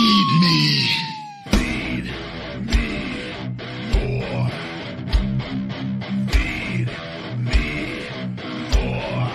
[0.00, 0.56] Feed me.
[1.50, 2.04] Feed
[2.64, 2.88] me
[3.92, 4.48] more.
[6.30, 6.88] Feed
[7.38, 8.08] me
[8.72, 9.28] more.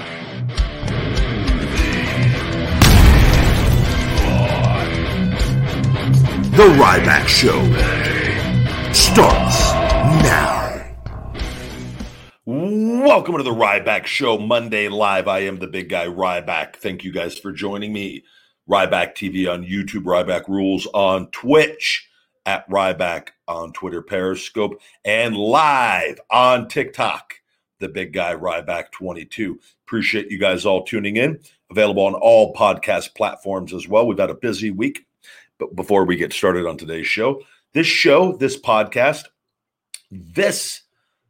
[6.50, 7.62] The Ryback Show
[8.92, 9.72] starts
[10.24, 10.64] now.
[12.47, 15.28] Welcome to the Ryback Show Monday Live.
[15.28, 16.78] I am the big guy Ryback.
[16.78, 18.24] Thank you guys for joining me.
[18.70, 22.08] Ryback TV on YouTube, Ryback Rules on Twitch,
[22.46, 27.34] at Ryback on Twitter, Periscope, and live on TikTok.
[27.80, 29.59] The big guy Ryback 22.
[29.86, 31.40] Appreciate you guys all tuning in.
[31.70, 34.08] Available on all podcast platforms as well.
[34.08, 35.06] We've had a busy week.
[35.58, 37.42] But before we get started on today's show,
[37.74, 39.24] this show, this podcast,
[40.12, 40.82] this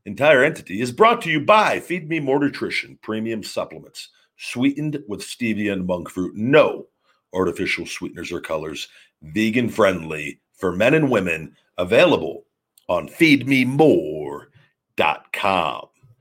[0.06, 5.22] entire entity is brought to you by Feed Me More Nutrition Premium Supplements, sweetened with
[5.22, 6.36] stevia and monk fruit.
[6.36, 6.88] No
[7.36, 8.88] artificial sweeteners or colors,
[9.22, 12.46] vegan friendly for men and women, available
[12.88, 14.48] on feedmemore.com.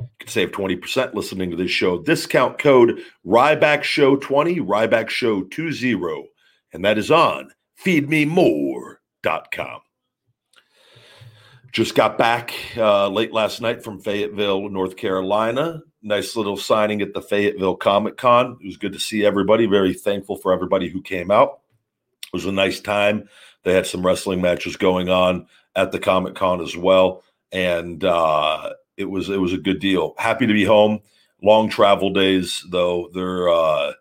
[0.00, 1.98] You can save 20% listening to this show.
[1.98, 6.28] Discount code Ryback Show 20, Ryback Show 20,
[6.72, 7.50] and that is on
[7.84, 9.80] feedmemore.com.
[11.74, 15.82] Just got back uh, late last night from Fayetteville, North Carolina.
[16.02, 18.56] Nice little signing at the Fayetteville Comic Con.
[18.62, 19.66] It was good to see everybody.
[19.66, 21.62] Very thankful for everybody who came out.
[22.26, 23.28] It was a nice time.
[23.64, 28.74] They had some wrestling matches going on at the Comic Con as well, and uh,
[28.96, 30.14] it was it was a good deal.
[30.16, 31.00] Happy to be home.
[31.42, 33.10] Long travel days though.
[33.12, 33.94] They're uh,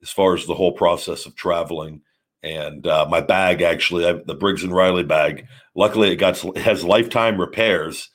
[0.00, 2.02] as far as the whole process of traveling
[2.42, 6.58] and uh, my bag actually I, the briggs and riley bag luckily it got it
[6.58, 8.10] has lifetime repairs.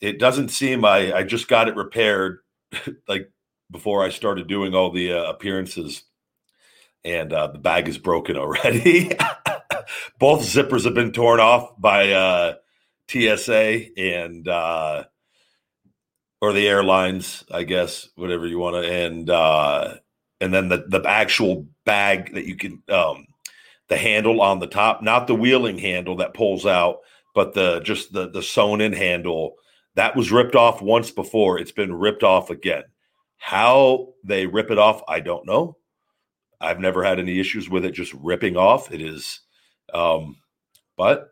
[0.00, 2.38] It doesn't seem i i just got it repaired
[3.08, 3.30] like
[3.70, 6.04] before i started doing all the uh, appearances.
[7.04, 9.12] And uh, the bag is broken already.
[10.18, 12.54] Both zippers have been torn off by uh,
[13.08, 15.04] tsa and uh,
[16.40, 19.94] or the airlines i guess whatever you want to and uh,
[20.40, 23.27] and then the the actual bag that you can um,
[23.88, 26.98] the handle on the top, not the wheeling handle that pulls out,
[27.34, 29.54] but the just the the sewn in handle
[29.94, 31.58] that was ripped off once before.
[31.58, 32.84] It's been ripped off again.
[33.36, 35.76] How they rip it off, I don't know.
[36.60, 38.92] I've never had any issues with it just ripping off.
[38.92, 39.40] It is,
[39.94, 40.36] um,
[40.96, 41.28] but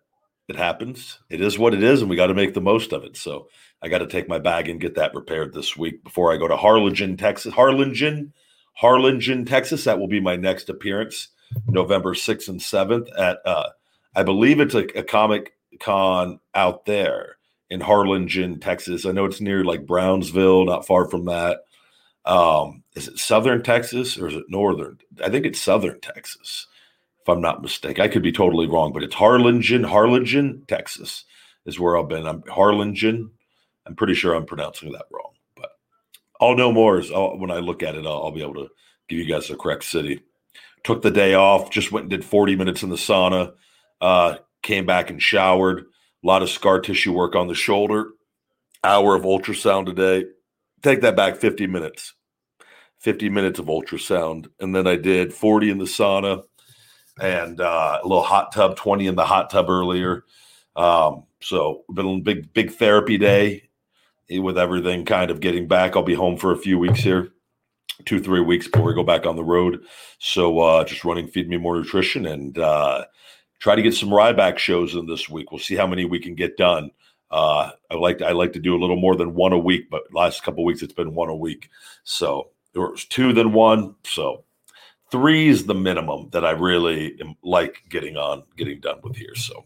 [0.49, 1.19] it happens.
[1.29, 3.17] It is what it is, and we got to make the most of it.
[3.17, 3.49] So
[3.83, 6.47] I got to take my bag and get that repaired this week before I go
[6.47, 7.55] to Harlingen, Texas.
[7.55, 8.33] Harlingen,
[8.75, 9.85] Harlingen, Texas.
[9.85, 11.29] That will be my next appearance,
[11.67, 13.71] November 6th and 7th at, uh,
[14.15, 17.37] I believe it's a, a comic con out there
[17.71, 19.05] in Harlingen, Texas.
[19.05, 21.61] I know it's near like Brownsville, not far from that.
[22.25, 24.99] Um, is it Southern Texas or is it Northern?
[25.23, 26.67] I think it's Southern Texas,
[27.21, 28.03] if I'm not mistaken.
[28.03, 31.25] I could be totally wrong, but it's Harlingen, Harlingen, Texas
[31.67, 32.27] is where I've been.
[32.27, 33.31] I'm Harlingen.
[33.87, 35.71] I'm pretty sure I'm pronouncing that wrong, but
[36.41, 38.07] I'll know more as I'll, when I look at it.
[38.07, 38.69] I'll, I'll be able to
[39.09, 40.23] give you guys the correct city.
[40.87, 43.55] Took the day off, just went and did 40 minutes in the sauna.
[44.01, 45.81] Uh, came back and showered.
[45.81, 45.85] A
[46.23, 48.11] lot of scar tissue work on the shoulder.
[48.85, 50.27] Hour of ultrasound today.
[50.83, 52.15] Take that back 50 minutes.
[53.01, 54.47] 50 minutes of ultrasound.
[54.61, 56.45] And then I did 40 in the sauna
[57.21, 60.25] and uh, a little hot tub, 20 in the hot tub earlier.
[60.77, 63.71] Um, so been a big, big therapy day
[64.31, 65.97] with everything kind of getting back.
[65.97, 67.33] I'll be home for a few weeks here,
[68.05, 69.85] two, three weeks before we go back on the road.
[70.19, 73.05] So uh, just running Feed Me More Nutrition and uh,
[73.59, 75.51] try to get some Ryback shows in this week.
[75.51, 76.91] We'll see how many we can get done.
[77.31, 79.91] Uh, I like to, I like to do a little more than one a week,
[79.91, 81.71] but last couple weeks it's been one a week.
[82.05, 83.97] So there was two than one.
[84.05, 84.45] So
[85.11, 89.35] three is the minimum that I really like getting on, getting done with here.
[89.35, 89.65] So,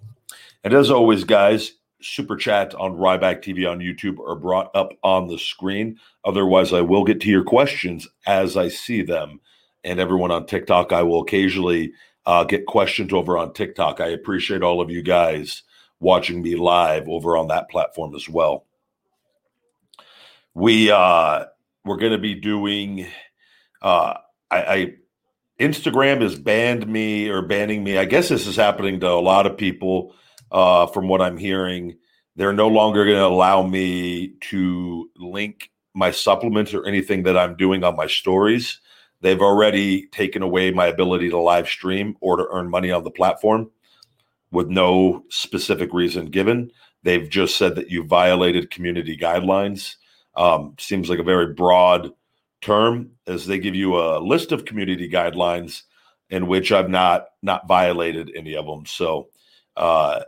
[0.64, 1.72] and as always, guys,
[2.02, 5.98] super chat on Ryback TV on YouTube are brought up on the screen.
[6.24, 9.40] Otherwise, I will get to your questions as I see them.
[9.84, 11.92] And everyone on TikTok, I will occasionally
[12.26, 14.00] uh, get questions over on TikTok.
[14.00, 15.62] I appreciate all of you guys
[16.00, 18.66] watching me live over on that platform as well.
[20.54, 21.44] We uh,
[21.84, 23.06] we're going to be doing.
[23.80, 24.14] Uh,
[24.50, 24.94] I, I
[25.60, 27.98] Instagram has banned me or banning me.
[27.98, 30.14] I guess this is happening to a lot of people.
[30.50, 31.96] Uh, from what I'm hearing,
[32.36, 37.56] they're no longer going to allow me to link my supplements or anything that I'm
[37.56, 38.80] doing on my stories.
[39.20, 43.10] They've already taken away my ability to live stream or to earn money on the
[43.10, 43.70] platform
[44.50, 46.70] with no specific reason given.
[47.02, 49.96] They've just said that you violated community guidelines.
[50.36, 52.12] Um, seems like a very broad
[52.60, 55.82] term, as they give you a list of community guidelines
[56.28, 58.86] in which I've not not violated any of them.
[58.86, 59.28] So
[59.76, 60.20] uh,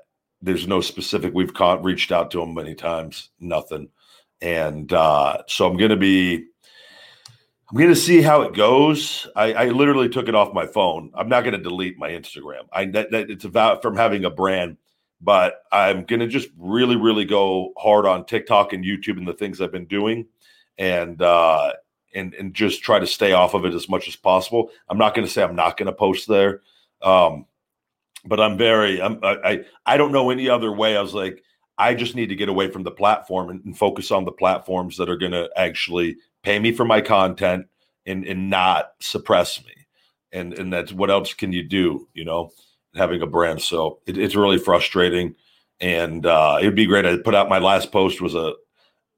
[0.42, 1.32] there's no specific.
[1.32, 3.88] We've caught, reached out to him many times, nothing.
[4.40, 6.46] And uh, so I'm to be
[7.72, 9.26] I'm to see how it goes.
[9.34, 11.10] I, I, literally took it off my phone.
[11.14, 12.66] I'm not to delete my Instagram.
[12.70, 14.76] I that, that, it's about from having a brand,
[15.22, 19.58] but I'm to just really, really go hard on TikTok and YouTube and the things
[19.58, 20.26] I've been doing,
[20.76, 21.72] and uh,
[22.14, 24.68] and and just try to stay off of it as much as possible.
[24.90, 26.60] I'm not to say I'm not to post there,
[27.00, 27.46] um,
[28.24, 30.96] but I'm very I'm, I I don't know any other way.
[30.96, 31.42] I was like.
[31.78, 34.98] I just need to get away from the platform and, and focus on the platforms
[34.98, 37.66] that are going to actually pay me for my content
[38.06, 39.72] and and not suppress me.
[40.32, 42.50] And and that's what else can you do you know
[42.94, 43.62] having a brand?
[43.62, 45.34] So it, it's really frustrating.
[45.80, 47.06] And uh it'd be great.
[47.06, 48.54] I put out my last post was a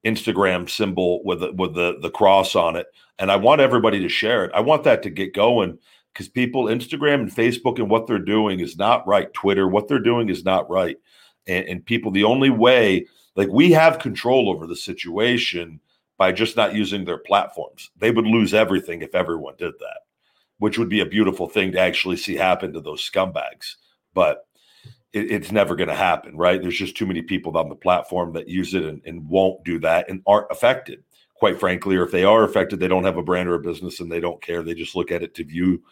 [0.04, 2.86] instagram symbol with the, with the the cross on it.
[3.18, 4.52] And i want everybody to share it.
[4.54, 5.78] I want that to get going
[6.14, 9.98] because people instagram and facebook and what they're doing is not right twitter what they're
[9.98, 10.96] doing is not right
[11.46, 13.06] and, and people the only way
[13.36, 15.80] like we have control over the situation
[16.16, 17.90] by just not using their platforms.
[17.96, 20.00] They would lose everything if everyone did that,
[20.58, 23.74] which would be a beautiful thing to actually see happen to those scumbags.
[24.12, 24.46] But
[25.12, 26.60] it, it's never going to happen, right?
[26.60, 29.80] There's just too many people on the platform that use it and, and won't do
[29.80, 31.02] that and aren't affected,
[31.44, 31.96] quite frankly.
[31.96, 34.20] Or if they are affected, they don't have a brand or a business and they
[34.20, 34.62] don't care.
[34.62, 35.82] They just look at it to view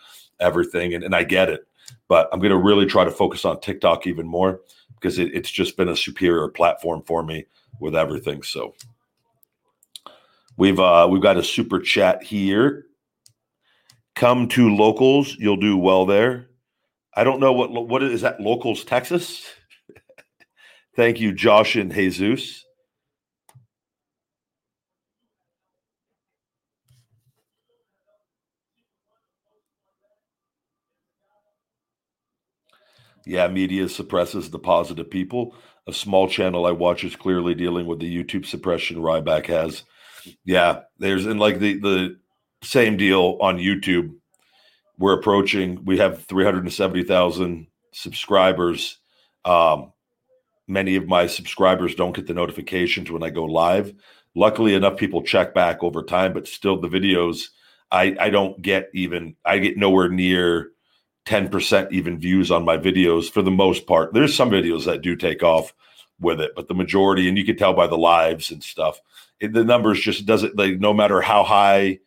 [0.40, 0.94] everything.
[0.94, 1.66] And, and I get it.
[2.08, 4.60] But I'm going to really try to focus on TikTok even more
[4.94, 7.44] because it, it's just been a superior platform for me
[7.80, 8.42] with everything.
[8.42, 8.74] So
[10.56, 12.86] We've uh, we've got a super chat here.
[14.14, 16.48] Come to locals, you'll do well there.
[17.14, 19.44] I don't know what what is that locals Texas.
[20.96, 22.64] Thank you, Josh and Jesus.
[33.24, 35.54] Yeah, media suppresses the positive people.
[35.86, 39.84] A small channel I watch is clearly dealing with the YouTube suppression Ryback has.
[40.44, 42.16] Yeah, there's and like the the
[42.62, 44.14] same deal on YouTube.
[44.98, 45.84] We're approaching.
[45.84, 48.98] We have three hundred and seventy thousand subscribers.
[49.44, 49.92] Um,
[50.68, 53.92] many of my subscribers don't get the notifications when I go live.
[54.34, 57.48] Luckily enough, people check back over time, but still the videos,
[57.90, 60.70] I, I don't get even, I get nowhere near
[61.26, 64.12] 10% even views on my videos for the most part.
[64.12, 65.72] There's some videos that do take off
[66.20, 69.00] with it, but the majority, and you can tell by the lives and stuff,
[69.40, 72.00] it, the numbers just doesn't like no matter how high,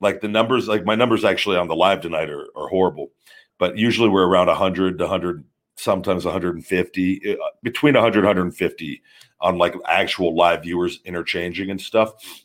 [0.00, 3.10] like the numbers, like my numbers actually on the live tonight are, are horrible,
[3.58, 5.44] but usually we're around 100 to 100,
[5.76, 9.02] sometimes 150, uh, between 100 150
[9.40, 12.44] on like actual live viewers interchanging and stuff.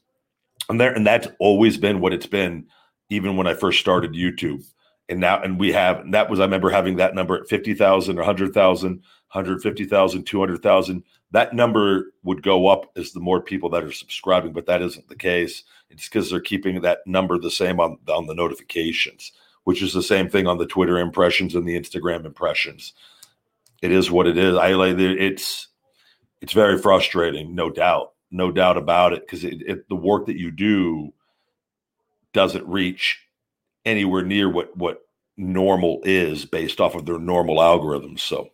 [0.70, 2.68] And there, and that's always been what it's been,
[3.10, 4.66] even when I first started YouTube
[5.10, 8.18] and now and we have and that was i remember having that number at 50000
[8.18, 13.92] or 100000 150000 200000 that number would go up as the more people that are
[13.92, 15.64] subscribing but that isn't the case.
[15.90, 19.32] It's because they're keeping that number the same on on the notifications
[19.66, 22.94] which is the same thing on the twitter impressions and the instagram impressions.
[23.82, 24.56] It is what it is.
[24.56, 25.68] I like it's
[26.42, 31.14] it's very frustrating no doubt no doubt about it because the work that you do
[32.32, 33.25] doesn't reach
[33.86, 35.02] anywhere near what what
[35.38, 38.22] normal is based off of their normal algorithms.
[38.22, 38.50] So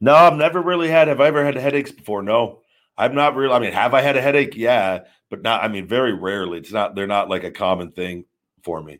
[0.00, 1.08] no, I've never really had.
[1.08, 2.22] Have I ever had headaches before?
[2.22, 2.62] No,
[2.98, 3.54] I've not really.
[3.54, 4.56] I mean, have I had a headache?
[4.56, 5.62] Yeah, but not.
[5.62, 6.58] I mean, very rarely.
[6.58, 6.94] It's not.
[6.94, 8.24] They're not like a common thing
[8.62, 8.98] for me.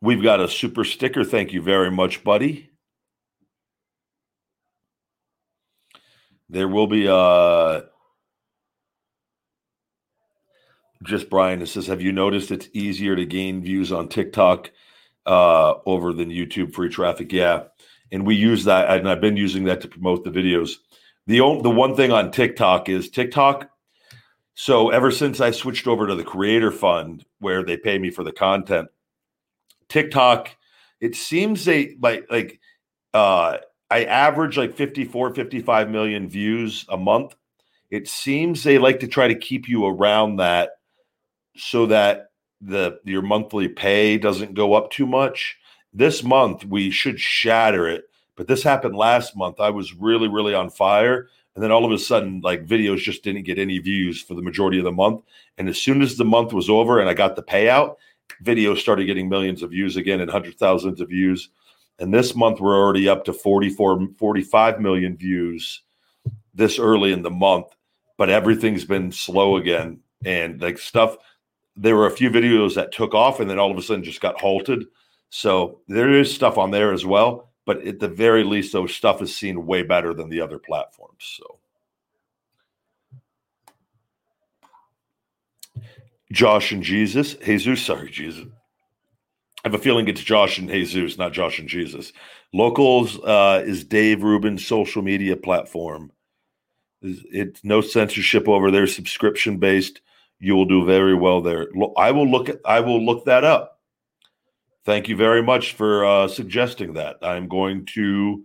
[0.00, 1.22] We've got a super sticker.
[1.22, 2.70] Thank you very much, buddy.
[6.48, 7.84] There will be a
[11.02, 14.70] just Brian it says, have you noticed it's easier to gain views on TikTok
[15.26, 17.32] uh, over than YouTube free traffic?
[17.32, 17.64] Yeah,
[18.10, 20.76] and we use that, and I've been using that to promote the videos.
[21.26, 23.70] The only, the one thing on TikTok is TikTok.
[24.54, 28.22] So ever since I switched over to the Creator Fund, where they pay me for
[28.22, 28.88] the content,
[29.88, 30.54] TikTok,
[31.00, 32.60] it seems they like like
[33.14, 33.58] uh,
[33.90, 37.34] I average like 54, 55 million views a month.
[37.90, 40.70] It seems they like to try to keep you around that
[41.56, 42.30] so that
[42.60, 45.58] the your monthly pay doesn't go up too much.
[45.92, 48.04] This month we should shatter it,
[48.36, 49.60] but this happened last month.
[49.60, 53.22] I was really really on fire and then all of a sudden like videos just
[53.22, 55.22] didn't get any views for the majority of the month
[55.58, 57.96] and as soon as the month was over and I got the payout,
[58.42, 61.50] videos started getting millions of views again and hundred thousands of views.
[61.98, 65.82] And this month we're already up to 44 45 million views
[66.54, 67.66] this early in the month,
[68.16, 71.16] but everything's been slow again and like stuff
[71.76, 74.20] there were a few videos that took off and then all of a sudden just
[74.20, 74.84] got halted.
[75.30, 79.22] So there is stuff on there as well, but at the very least, those stuff
[79.22, 81.38] is seen way better than the other platforms.
[81.38, 81.58] So.
[86.30, 88.46] Josh and Jesus, Jesus, sorry, Jesus.
[89.64, 92.12] I have a feeling it's Josh and Jesus, not Josh and Jesus.
[92.52, 96.10] Locals uh, is Dave Rubin's social media platform.
[97.00, 100.00] It's no censorship over there, subscription based
[100.42, 101.68] you will do very well there.
[101.96, 103.78] I will look at I will look that up.
[104.84, 107.18] Thank you very much for uh, suggesting that.
[107.22, 108.42] I'm going to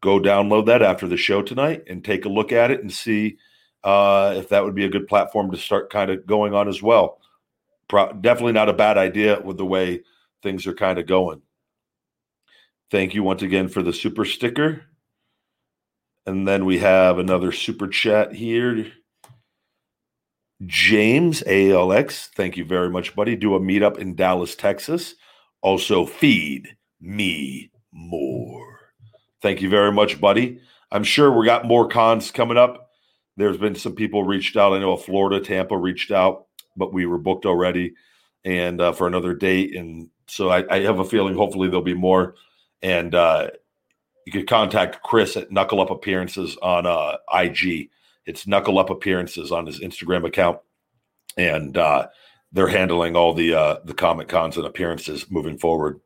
[0.00, 3.38] go download that after the show tonight and take a look at it and see
[3.82, 6.80] uh, if that would be a good platform to start kind of going on as
[6.80, 7.18] well.
[7.88, 10.02] Pro- definitely not a bad idea with the way
[10.44, 11.42] things are kind of going.
[12.92, 14.84] Thank you once again for the super sticker.
[16.24, 18.92] And then we have another super chat here.
[20.66, 23.36] James ALX, thank you very much, buddy.
[23.36, 25.14] Do a meetup in Dallas, Texas.
[25.60, 28.78] Also, feed me more.
[29.40, 30.60] Thank you very much, buddy.
[30.90, 32.90] I'm sure we got more cons coming up.
[33.36, 34.72] There's been some people reached out.
[34.72, 37.94] I know a Florida, Tampa reached out, but we were booked already
[38.44, 39.74] and uh, for another date.
[39.74, 42.34] And so I, I, have a feeling hopefully there'll be more.
[42.82, 43.50] And uh,
[44.26, 47.90] you could contact Chris at Knuckle Up Appearances on uh, IG
[48.26, 50.58] it's Knuckle Up Appearances on his Instagram account,
[51.36, 52.08] and uh,
[52.52, 56.00] they're handling all the uh, the comic cons and appearances moving forward.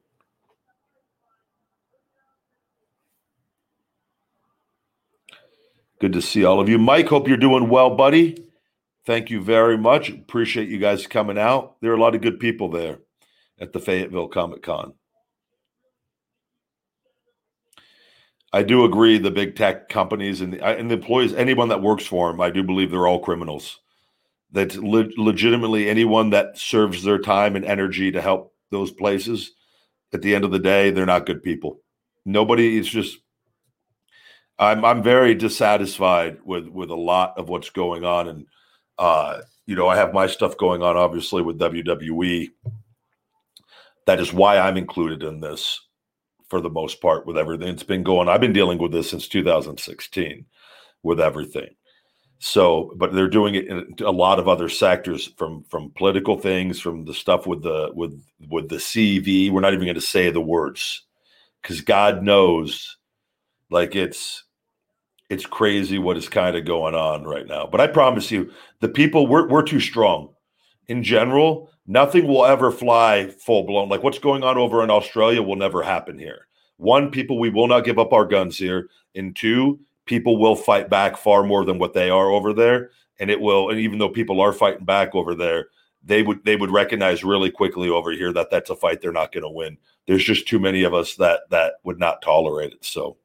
[5.98, 7.08] Good to see all of you, Mike.
[7.08, 8.44] Hope you're doing well, buddy.
[9.06, 10.10] Thank you very much.
[10.10, 11.76] Appreciate you guys coming out.
[11.80, 12.98] There are a lot of good people there
[13.58, 14.94] at the Fayetteville Comic Con.
[18.52, 19.18] I do agree.
[19.18, 22.50] The big tech companies and the, and the employees, anyone that works for them, I
[22.50, 23.80] do believe they're all criminals.
[24.52, 29.52] That le- legitimately anyone that serves their time and energy to help those places,
[30.12, 31.80] at the end of the day, they're not good people.
[32.24, 32.78] Nobody.
[32.78, 33.18] It's just
[34.58, 38.46] I'm I'm very dissatisfied with with a lot of what's going on, and
[38.98, 42.48] uh, you know I have my stuff going on, obviously with WWE.
[44.06, 45.80] That is why I'm included in this
[46.48, 48.28] for the most part with everything that's been going.
[48.28, 50.46] I've been dealing with this since 2016
[51.02, 51.68] with everything.
[52.38, 56.78] So, but they're doing it in a lot of other sectors, from from political things,
[56.80, 59.50] from the stuff with the with with the CV.
[59.50, 61.06] We're not even going to say the words
[61.62, 62.98] because God knows,
[63.70, 64.44] like it's
[65.30, 67.66] it's crazy what is kind of going on right now.
[67.66, 70.34] But I promise you, the people we're we're too strong.
[70.88, 73.88] In general, nothing will ever fly full blown.
[73.88, 76.46] Like what's going on over in Australia will never happen here.
[76.78, 78.88] One, people, we will not give up our guns here.
[79.14, 83.30] And two, people will fight back far more than what they are over there and
[83.30, 85.68] it will and even though people are fighting back over there
[86.02, 89.32] they would they would recognize really quickly over here that that's a fight they're not
[89.32, 89.76] going to win
[90.06, 93.16] there's just too many of us that that would not tolerate it so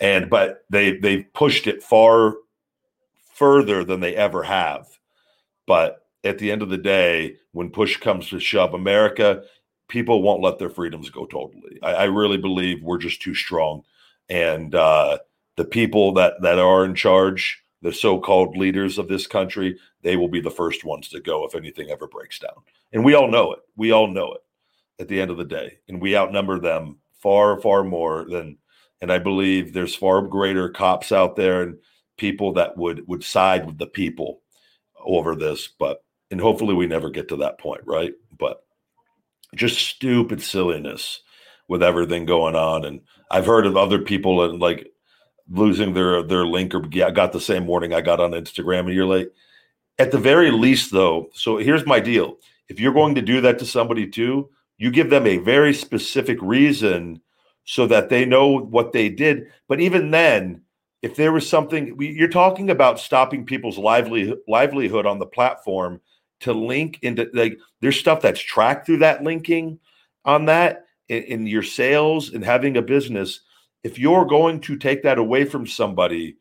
[0.00, 2.34] and but they they've pushed it far
[3.34, 4.86] further than they ever have
[5.66, 9.42] but at the end of the day when push comes to shove america
[9.88, 13.82] people won't let their freedoms go totally i, I really believe we're just too strong
[14.28, 15.18] and uh
[15.56, 20.28] the people that that are in charge, the so-called leaders of this country, they will
[20.28, 22.54] be the first ones to go if anything ever breaks down.
[22.92, 23.60] And we all know it.
[23.76, 24.40] We all know it
[25.00, 25.78] at the end of the day.
[25.88, 28.58] And we outnumber them far, far more than
[29.00, 31.76] and I believe there's far greater cops out there and
[32.16, 34.40] people that would would side with the people
[35.04, 35.68] over this.
[35.68, 36.02] But
[36.34, 38.12] and hopefully we never get to that point, right?
[38.36, 38.64] But
[39.54, 41.20] just stupid silliness
[41.68, 42.84] with everything going on.
[42.84, 44.90] And I've heard of other people and like
[45.48, 48.90] losing their their link or yeah, I got the same warning I got on Instagram
[48.90, 49.28] a year late.
[50.00, 52.38] At the very least, though, so here's my deal.
[52.68, 56.38] If you're going to do that to somebody too, you give them a very specific
[56.42, 57.20] reason
[57.64, 59.46] so that they know what they did.
[59.68, 60.62] But even then,
[61.00, 66.00] if there was something you're talking about stopping people's lively livelihood on the platform
[66.44, 69.78] to link into like there's stuff that's tracked through that linking
[70.24, 73.40] on that in, in your sales and having a business
[73.84, 76.38] if you're going to take that away from somebody,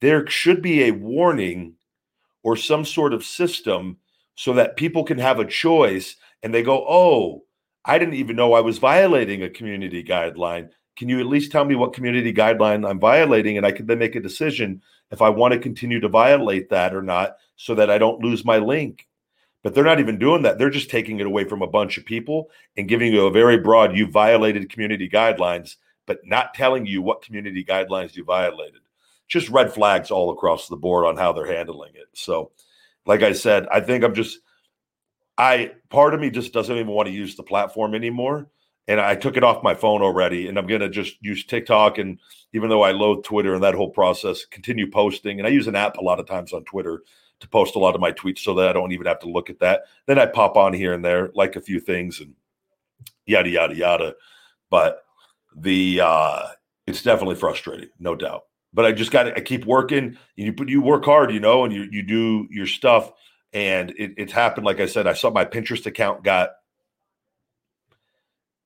[0.00, 1.74] there should be a warning
[2.42, 3.96] or some sort of system
[4.34, 7.44] so that people can have a choice and they go, Oh,
[7.84, 10.70] I didn't even know I was violating a community guideline.
[10.96, 13.56] Can you at least tell me what community guideline I'm violating?
[13.56, 16.94] And I can then make a decision if I want to continue to violate that
[16.94, 19.06] or not so that I don't lose my link.
[19.62, 20.58] But they're not even doing that.
[20.58, 23.58] They're just taking it away from a bunch of people and giving you a very
[23.58, 25.76] broad, you violated community guidelines
[26.10, 28.80] but not telling you what community guidelines you violated.
[29.28, 32.08] Just red flags all across the board on how they're handling it.
[32.14, 32.50] So,
[33.06, 34.40] like I said, I think I'm just,
[35.38, 38.48] I, part of me just doesn't even want to use the platform anymore.
[38.88, 41.98] And I took it off my phone already, and I'm going to just use TikTok.
[41.98, 42.18] And
[42.52, 45.38] even though I loathe Twitter and that whole process, continue posting.
[45.38, 47.04] And I use an app a lot of times on Twitter
[47.40, 49.50] to post a lot of my tweets so that I don't even have to look
[49.50, 49.84] at that.
[50.06, 52.34] Then I pop on here and there, like a few things, and
[53.26, 54.14] yada, yada, yada.
[54.68, 55.04] But
[55.56, 56.48] the uh
[56.86, 58.44] it's definitely frustrating, no doubt.
[58.72, 60.16] But I just got to I keep working.
[60.36, 63.12] You put you work hard, you know, and you you do your stuff.
[63.52, 64.64] And it, it's happened.
[64.64, 66.50] Like I said, I saw my Pinterest account got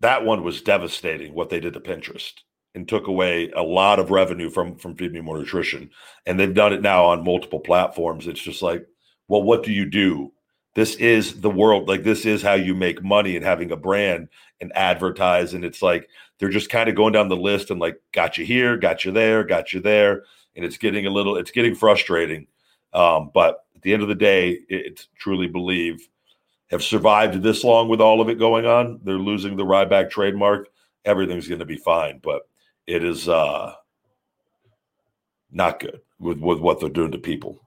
[0.01, 2.35] that one was devastating what they did to Pinterest
[2.75, 5.91] and took away a lot of revenue from from Feed Me More Nutrition.
[6.27, 8.27] And they've done it now on multiple platforms.
[8.27, 8.87] It's just like,
[9.29, 10.33] well, what do you do?
[10.75, 11.89] This is the world.
[11.89, 14.29] Like this is how you make money and having a brand
[14.61, 15.55] and advertise.
[15.55, 16.09] And it's like
[16.39, 19.13] they're just kind of going down the list and like got you here, got you
[19.13, 20.25] there, got you there,
[20.57, 22.47] and it's getting a little, it's getting frustrating.
[22.93, 26.09] Um, but at the end of the day, it's truly believe
[26.71, 28.99] have survived this long with all of it going on.
[29.05, 30.69] They're losing the Ryback trademark.
[31.05, 32.49] Everything's going to be fine, but
[32.87, 33.75] it is uh,
[35.51, 37.61] not good with with what they're doing to people.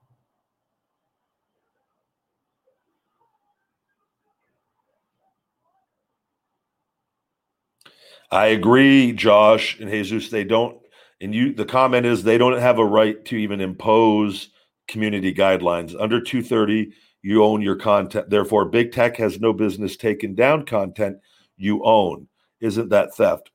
[8.32, 10.30] I agree, Josh and Jesus.
[10.30, 10.78] They don't,
[11.22, 11.54] and you.
[11.54, 14.50] The comment is they don't have a right to even impose
[14.88, 16.92] community guidelines under 230.
[17.22, 18.30] You own your content.
[18.30, 21.18] Therefore, big tech has no business taking down content
[21.58, 22.28] you own.
[22.62, 23.50] Isn't that theft?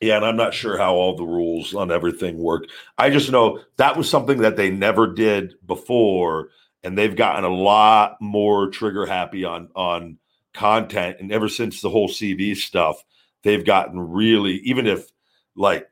[0.00, 2.64] Yeah, and I'm not sure how all the rules on everything work.
[2.98, 6.48] I just know that was something that they never did before,
[6.82, 10.18] and they've gotten a lot more trigger happy on on
[10.52, 11.18] content.
[11.20, 13.02] And ever since the whole CV stuff,
[13.42, 15.10] they've gotten really even if
[15.56, 15.88] like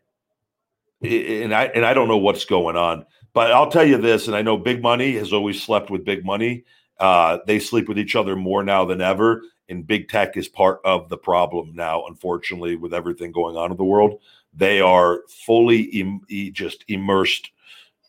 [1.02, 4.36] and I and I don't know what's going on, but I'll tell you this, and
[4.36, 6.64] I know Big Money has always slept with Big Money.
[6.98, 10.80] Uh, they sleep with each other more now than ever, and Big Tech is part
[10.84, 12.04] of the problem now.
[12.06, 14.20] Unfortunately, with everything going on in the world,
[14.52, 16.20] they are fully Im-
[16.52, 17.50] just immersed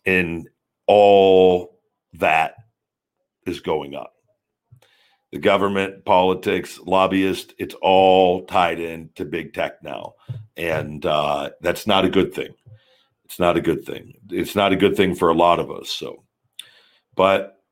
[0.05, 0.47] in
[0.87, 1.79] all
[2.13, 2.55] that
[3.45, 4.07] is going on.
[5.33, 10.13] the government, politics, lobbyists, it's all tied in to big tech now.
[10.57, 12.53] And uh, that's not a good thing.
[13.25, 14.13] It's not a good thing.
[14.29, 15.89] It's not a good thing for a lot of us.
[15.89, 16.23] So,
[17.15, 17.62] but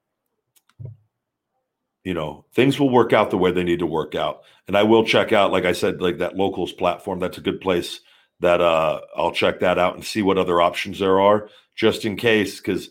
[2.03, 4.41] you know, things will work out the way they need to work out.
[4.67, 7.19] And I will check out, like I said, like that locals platform.
[7.19, 7.99] That's a good place
[8.39, 12.15] that uh, I'll check that out and see what other options there are, just in
[12.15, 12.59] case.
[12.59, 12.89] Because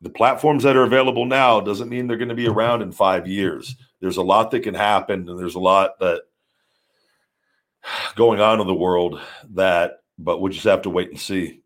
[0.00, 3.26] the platforms that are available now doesn't mean they're going to be around in five
[3.26, 3.74] years.
[4.00, 6.22] There's a lot that can happen, and there's a lot that
[8.16, 9.20] going on in the world
[9.54, 11.61] that, but we'll just have to wait and see.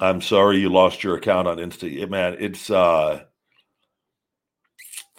[0.00, 2.08] I'm sorry you lost your account on Insta.
[2.08, 3.22] Man, it's uh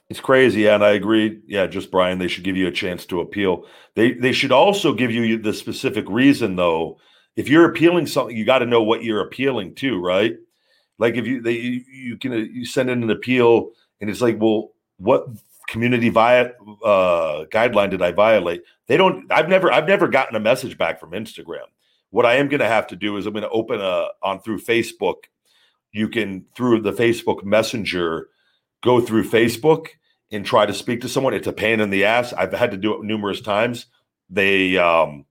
[0.09, 1.39] it's crazy, and I agree.
[1.47, 3.65] Yeah, just Brian, they should give you a chance to appeal.
[3.95, 6.99] They they should also give you the specific reason though.
[7.37, 10.35] If you're appealing something, you got to know what you're appealing to, right?
[10.97, 14.71] Like if you they you can you send in an appeal and it's like, well,
[14.97, 15.27] what
[15.67, 16.51] community via
[16.83, 18.63] uh, guideline did I violate?
[18.87, 19.31] They don't.
[19.31, 21.67] I've never I've never gotten a message back from Instagram.
[22.11, 24.39] What I am going to have to do is I'm going to open a on
[24.41, 25.15] through Facebook.
[25.91, 28.27] You can through the Facebook Messenger
[28.83, 29.87] go through Facebook
[30.31, 31.33] and try to speak to someone.
[31.33, 32.33] It's a pain in the ass.
[32.33, 33.87] I've had to do it numerous times.
[34.29, 35.25] They um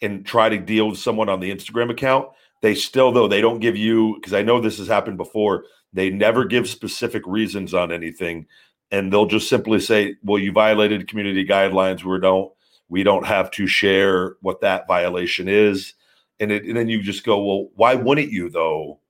[0.00, 2.28] and try to deal with someone on the Instagram account.
[2.62, 5.64] They still though they don't give you because I know this has happened before.
[5.92, 8.46] They never give specific reasons on anything,
[8.90, 12.04] and they'll just simply say, "Well, you violated community guidelines.
[12.04, 12.52] We don't
[12.88, 15.94] we don't have to share what that violation is."
[16.40, 19.00] And, it, and then you just go, well, why wouldn't you though?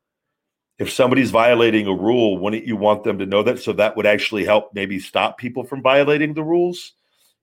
[0.78, 3.58] If somebody's violating a rule, wouldn't you want them to know that?
[3.58, 6.92] So that would actually help maybe stop people from violating the rules.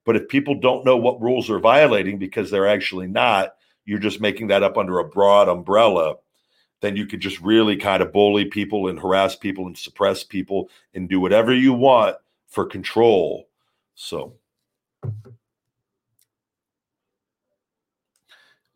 [0.05, 4.21] But if people don't know what rules are violating because they're actually not, you're just
[4.21, 6.15] making that up under a broad umbrella,
[6.81, 10.69] then you could just really kind of bully people and harass people and suppress people
[10.93, 12.15] and do whatever you want
[12.47, 13.49] for control.
[13.95, 14.35] So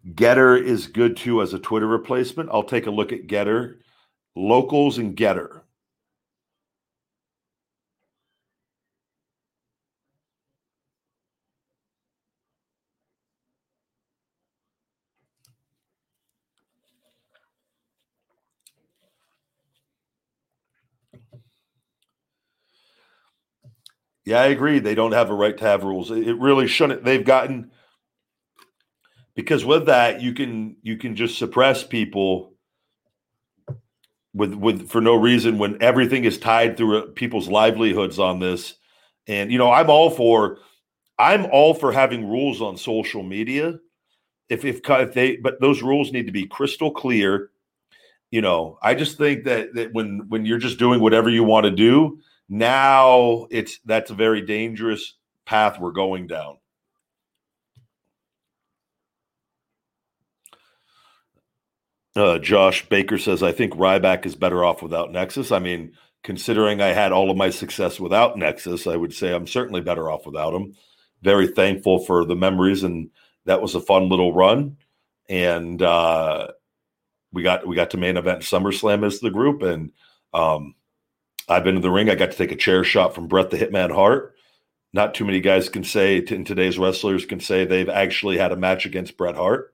[0.08, 2.50] Gettr is good too as a Twitter replacement.
[2.52, 3.78] I'll take a look at Gettr,
[4.36, 5.62] locals and Gettr.
[24.26, 24.80] Yeah, I agree.
[24.80, 26.12] They don't have a right to have rules.
[26.12, 27.04] It really shouldn't.
[27.04, 27.72] They've gotten
[29.40, 32.54] because with that you can you can just suppress people
[34.34, 38.76] with with for no reason when everything is tied through uh, people's livelihoods on this.
[39.28, 40.58] And you know i'm all for
[41.18, 43.80] i'm all for having rules on social media.
[44.50, 47.50] If if, if they but those rules need to be crystal clear.
[48.32, 51.64] You know i just think that that when when you're just doing whatever you want
[51.64, 56.58] to do now it's that's a very dangerous path we're going down
[62.20, 65.52] Uh, Josh Baker says, I think Ryback is better off without Nexus.
[65.52, 69.48] I mean, considering I had all of my success without Nexus, I would say I'm
[69.48, 70.76] certainly better off without him.
[71.22, 73.10] Very thankful for the memories, and
[73.46, 74.78] that was a fun little run.
[75.28, 76.50] And uh,
[77.32, 79.92] we got we got to main event SummerSlam as the group, and
[80.34, 80.76] um,
[81.48, 82.10] I've been in the ring.
[82.10, 84.36] I got to take a chair shot from Bret the Hitman Hart.
[84.92, 88.56] Not too many guys can say in today's wrestlers can say they've actually had a
[88.56, 89.74] match against Bret Hart.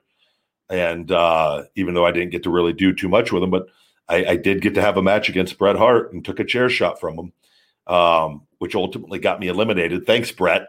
[0.68, 3.66] And uh, even though I didn't get to really do too much with him, but
[4.08, 6.68] I, I, did get to have a match against Bret Hart and took a chair
[6.68, 7.32] shot from him,
[7.92, 10.06] um, which ultimately got me eliminated.
[10.06, 10.68] Thanks, Bret.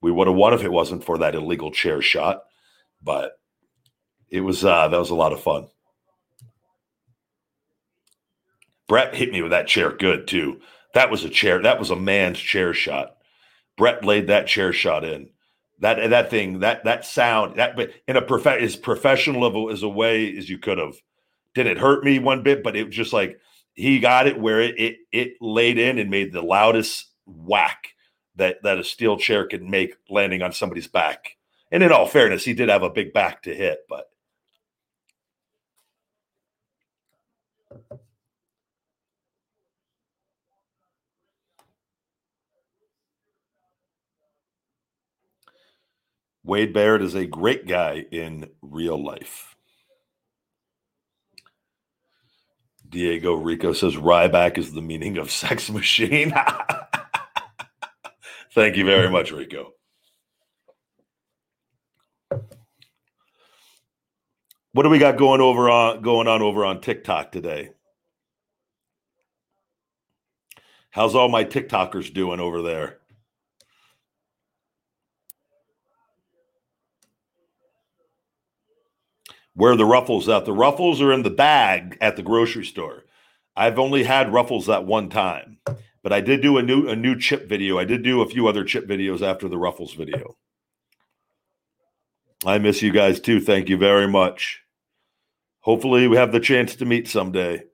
[0.00, 2.42] We would have won if it wasn't for that illegal chair shot,
[3.02, 3.38] but
[4.30, 5.68] it was uh, that was a lot of fun.
[8.88, 10.60] Bret hit me with that chair good too.
[10.94, 11.62] That was a chair.
[11.62, 13.16] That was a man's chair shot.
[13.76, 15.30] Bret laid that chair shot in
[15.82, 19.82] that that thing that that sound that but in a prof as professional level as
[19.82, 20.94] a way as you could have.
[21.54, 23.38] Did it hurt me one bit but it was just like
[23.74, 27.88] he got it where it it, it laid in and made the loudest whack
[28.36, 31.36] that that a steel chair can make landing on somebody's back.
[31.72, 34.11] And in all fairness he did have a big back to hit but
[46.52, 49.56] Wade Barrett is a great guy in real life.
[52.86, 56.34] Diego Rico says Ryback is the meaning of sex machine.
[58.54, 59.72] Thank you very much, Rico.
[64.72, 67.70] What do we got going over on going on over on TikTok today?
[70.90, 72.98] How's all my TikTokers doing over there?
[79.54, 80.44] Where the ruffles at?
[80.44, 83.04] The ruffles are in the bag at the grocery store.
[83.54, 85.58] I've only had ruffles that one time,
[86.02, 87.78] but I did do a new a new chip video.
[87.78, 90.36] I did do a few other chip videos after the ruffles video.
[92.44, 93.40] I miss you guys too.
[93.40, 94.62] Thank you very much.
[95.60, 97.64] Hopefully, we have the chance to meet someday.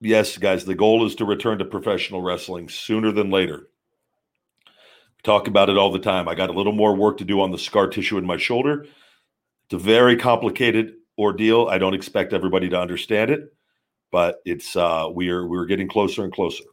[0.00, 3.68] Yes, guys, the goal is to return to professional wrestling sooner than later.
[5.28, 6.26] Talk about it all the time.
[6.26, 8.86] I got a little more work to do on the scar tissue in my shoulder.
[9.66, 11.68] It's a very complicated ordeal.
[11.68, 13.52] I don't expect everybody to understand it,
[14.10, 16.64] but it's uh we are we're getting closer and closer.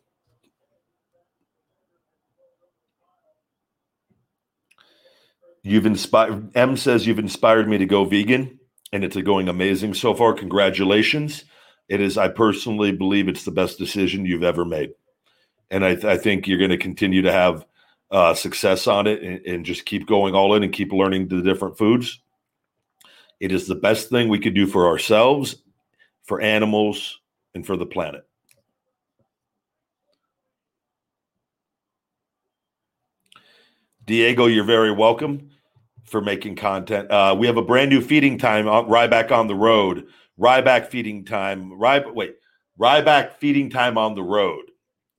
[5.62, 8.58] You've inspired M says you've inspired me to go vegan
[8.94, 10.32] and it's going amazing so far.
[10.32, 11.44] Congratulations.
[11.90, 14.92] It is I personally believe it's the best decision you've ever made.
[15.70, 17.66] And I, th- I think you're going to continue to have
[18.16, 21.42] uh, success on it and, and just keep going all in and keep learning the
[21.42, 22.22] different foods.
[23.42, 25.58] It is the best thing we could do for ourselves,
[26.24, 27.20] for animals,
[27.54, 28.26] and for the planet.
[34.06, 35.50] Diego, you're very welcome
[36.06, 37.12] for making content.
[37.12, 40.08] Uh, we have a brand new feeding time on Ryback on the road.
[40.40, 41.70] Ryback feeding time.
[41.72, 42.36] Ryback, wait,
[42.80, 44.72] Ryback feeding time on the road.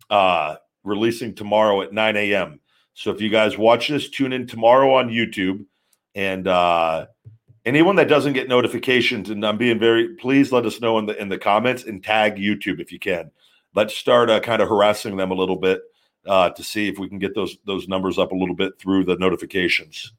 [0.08, 2.60] Uh, releasing tomorrow at 9 a.m.
[2.96, 5.66] So if you guys watch this, tune in tomorrow on YouTube.
[6.14, 7.06] And uh,
[7.66, 11.14] anyone that doesn't get notifications, and I'm being very please let us know in the
[11.20, 13.30] in the comments and tag YouTube if you can.
[13.74, 15.82] Let's start uh, kind of harassing them a little bit
[16.26, 19.04] uh, to see if we can get those those numbers up a little bit through
[19.04, 20.14] the notifications.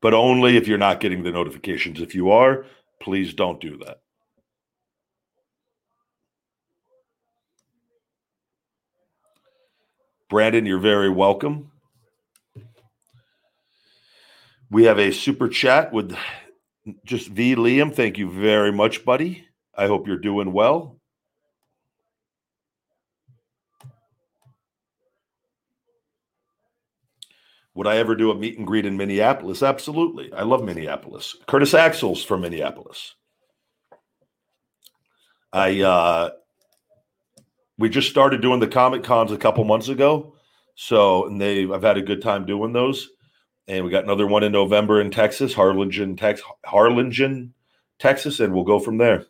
[0.00, 2.00] But only if you're not getting the notifications.
[2.00, 2.66] If you are,
[3.00, 4.00] please don't do that.
[10.34, 11.70] Brandon, you're very welcome.
[14.68, 16.16] We have a super chat with
[17.04, 17.94] just V Liam.
[17.94, 19.46] Thank you very much, buddy.
[19.76, 20.98] I hope you're doing well.
[27.74, 29.62] Would I ever do a meet and greet in Minneapolis?
[29.62, 30.32] Absolutely.
[30.32, 31.36] I love Minneapolis.
[31.46, 33.14] Curtis Axel's from Minneapolis.
[35.52, 36.30] I uh
[37.78, 40.34] we just started doing the comic cons a couple months ago.
[40.74, 43.08] So and they I've had a good time doing those.
[43.66, 47.54] And we got another one in November in Texas, Harlingen, Tex Harlingen,
[47.98, 49.26] Texas, and we'll go from there.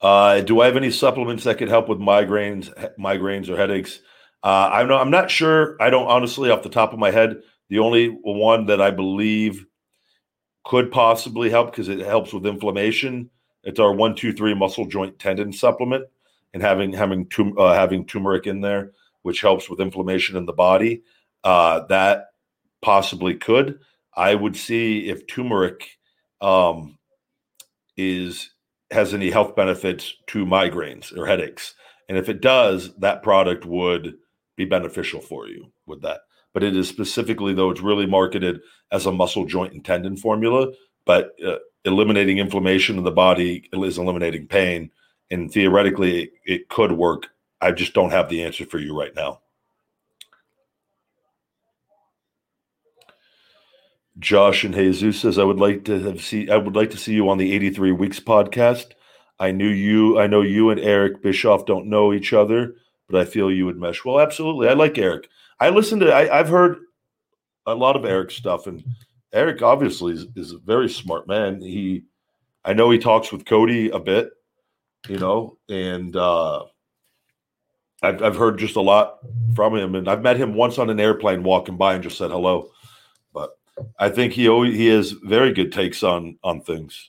[0.00, 4.00] Uh, do I have any supplements that could help with migraines, migraines or headaches?
[4.42, 5.00] Uh, I'm not.
[5.00, 5.76] I'm not sure.
[5.80, 7.38] I don't honestly, off the top of my head.
[7.68, 9.66] The only one that I believe
[10.66, 13.30] could possibly help because it helps with inflammation.
[13.62, 16.06] It's our one, two, three muscle joint tendon supplement,
[16.52, 18.90] and having having tum- uh, having turmeric in there,
[19.22, 21.02] which helps with inflammation in the body.
[21.44, 22.26] Uh, that
[22.82, 23.78] possibly could.
[24.16, 25.98] I would see if turmeric
[26.40, 26.98] um,
[27.96, 28.50] is
[28.90, 31.74] has any health benefits to migraines or headaches.
[32.08, 34.14] And if it does, that product would
[34.56, 36.20] be beneficial for you with that.
[36.56, 40.72] But it is specifically, though, it's really marketed as a muscle joint and tendon formula.
[41.04, 44.90] But uh, eliminating inflammation in the body is eliminating pain.
[45.30, 47.26] And theoretically, it, it could work.
[47.60, 49.42] I just don't have the answer for you right now.
[54.18, 57.12] Josh and Jesus says, I would like to have see I would like to see
[57.12, 58.92] you on the 83 Weeks podcast.
[59.38, 62.76] I knew you, I know you and Eric Bischoff don't know each other,
[63.10, 64.06] but I feel you would mesh.
[64.06, 64.68] Well, absolutely.
[64.68, 65.28] I like Eric.
[65.58, 66.78] I listened to I, I've heard
[67.66, 68.84] a lot of Eric's stuff, and
[69.32, 71.60] Eric obviously is, is a very smart man.
[71.60, 72.04] He
[72.64, 74.30] I know he talks with Cody a bit,
[75.08, 76.64] you know, and uh
[78.02, 79.18] I've I've heard just a lot
[79.54, 82.30] from him, and I've met him once on an airplane walking by and just said
[82.30, 82.70] hello.
[83.32, 83.56] But
[83.98, 87.08] I think he always, he has very good takes on on things,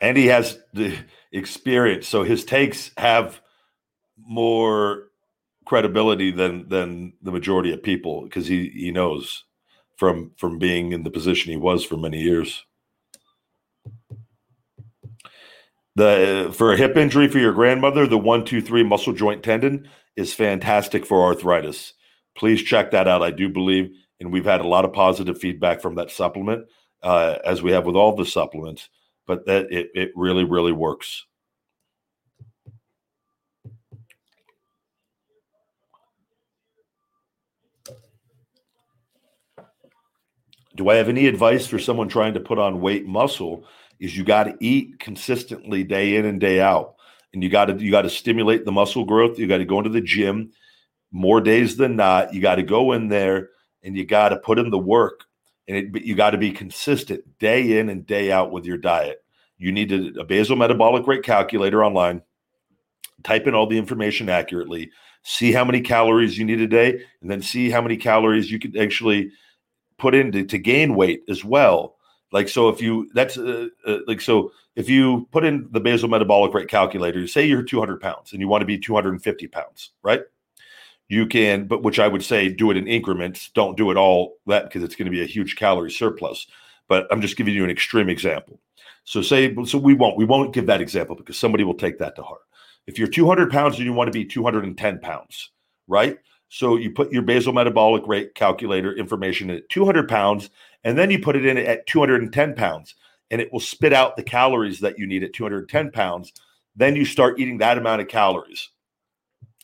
[0.00, 0.98] and he has the
[1.30, 2.08] experience.
[2.08, 3.40] So his takes have
[4.18, 5.11] more
[5.64, 9.44] credibility than than the majority of people because he he knows
[9.96, 12.64] from from being in the position he was for many years.
[15.94, 19.88] The for a hip injury for your grandmother, the one two three muscle joint tendon
[20.16, 21.94] is fantastic for arthritis
[22.34, 23.22] please check that out.
[23.22, 26.66] I do believe, and we've had a lot of positive feedback from that supplement,
[27.02, 28.88] uh, as we have with all the supplements.
[29.26, 31.26] But that it it really really works.
[40.76, 43.64] Do I have any advice for someone trying to put on weight muscle?
[44.00, 46.96] Is you got to eat consistently day in and day out.
[47.32, 49.38] And you got to you got to stimulate the muscle growth.
[49.38, 50.52] You got to go into the gym
[51.12, 52.34] more days than not.
[52.34, 53.50] You got to go in there
[53.82, 55.24] and you got to put in the work.
[55.68, 59.22] And it, you got to be consistent day in and day out with your diet.
[59.56, 62.22] You need a, a basal metabolic rate calculator online.
[63.22, 64.90] Type in all the information accurately.
[65.22, 68.58] See how many calories you need a day, and then see how many calories you
[68.58, 69.30] could actually
[70.02, 71.94] put in to, to gain weight as well.
[72.32, 76.08] Like so, if you that's uh, uh, like so, if you put in the basal
[76.08, 79.92] metabolic rate calculator, you say you're 200 pounds and you want to be 250 pounds,
[80.02, 80.22] right?
[81.08, 83.50] You can, but which I would say do it in increments.
[83.54, 86.46] Don't do it all that because it's going to be a huge calorie surplus.
[86.88, 88.58] But I'm just giving you an extreme example.
[89.04, 92.16] So say so we won't we won't give that example because somebody will take that
[92.16, 92.40] to heart.
[92.88, 95.50] If you're 200 pounds and you want to be 210 pounds,
[95.86, 96.18] right?
[96.54, 100.50] So you put your basal metabolic rate calculator information at 200 pounds,
[100.84, 102.94] and then you put it in at 210 pounds,
[103.30, 106.30] and it will spit out the calories that you need at 210 pounds.
[106.76, 108.68] Then you start eating that amount of calories.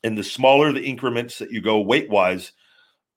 [0.02, 2.52] And the smaller the increments that you go weight wise,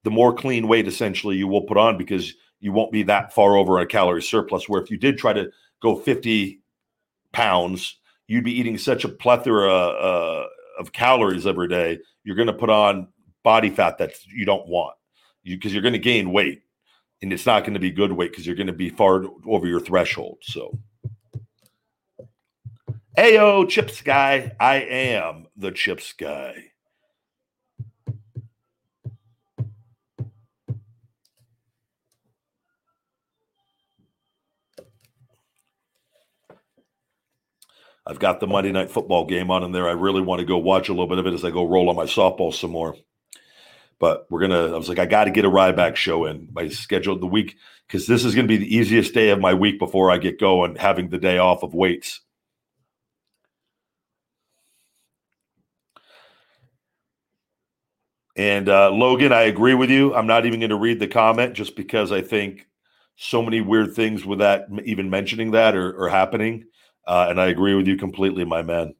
[0.04, 3.56] the more clean weight essentially you will put on because you won't be that far
[3.56, 4.68] over a calorie surplus.
[4.68, 6.60] Where if you did try to go 50
[7.32, 10.46] pounds, you'd be eating such a plethora uh,
[10.78, 12.00] of calories every day.
[12.22, 13.08] You're going to put on
[13.42, 14.96] body fat that you don't want
[15.44, 16.62] because you, are going to gain weight
[17.22, 19.66] and it's not going to be good weight because you're going to be far over
[19.66, 20.38] your threshold.
[20.42, 20.78] So,
[23.16, 24.52] Ayo, chips guy.
[24.58, 26.72] I am the chips guy.
[38.04, 39.88] I've got the Monday night football game on in there.
[39.88, 41.88] I really want to go watch a little bit of it as I go roll
[41.88, 42.96] on my softball some more.
[44.02, 44.74] But we're gonna.
[44.74, 46.48] I was like, I got to get a Ryback show in.
[46.52, 47.54] My schedule the week
[47.86, 50.74] because this is to be the easiest day of my week before I get going,
[50.74, 52.20] having the day off of weights.
[58.34, 60.12] And uh, Logan, I agree with you.
[60.16, 62.66] I'm not even going to read the comment just because I think
[63.14, 66.64] so many weird things with that, even mentioning that, are, are happening.
[67.06, 68.96] Uh, and I agree with you completely, my man.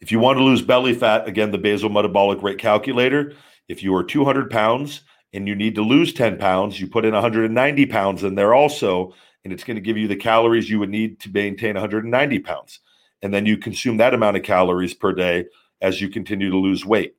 [0.00, 3.34] If you want to lose belly fat, again, the basal metabolic rate calculator,
[3.68, 7.14] if you are 200 pounds and you need to lose 10 pounds, you put in
[7.14, 10.90] 190 pounds in there also, and it's going to give you the calories you would
[10.90, 12.80] need to maintain 190 pounds.
[13.22, 15.46] And then you consume that amount of calories per day
[15.80, 17.16] as you continue to lose weight,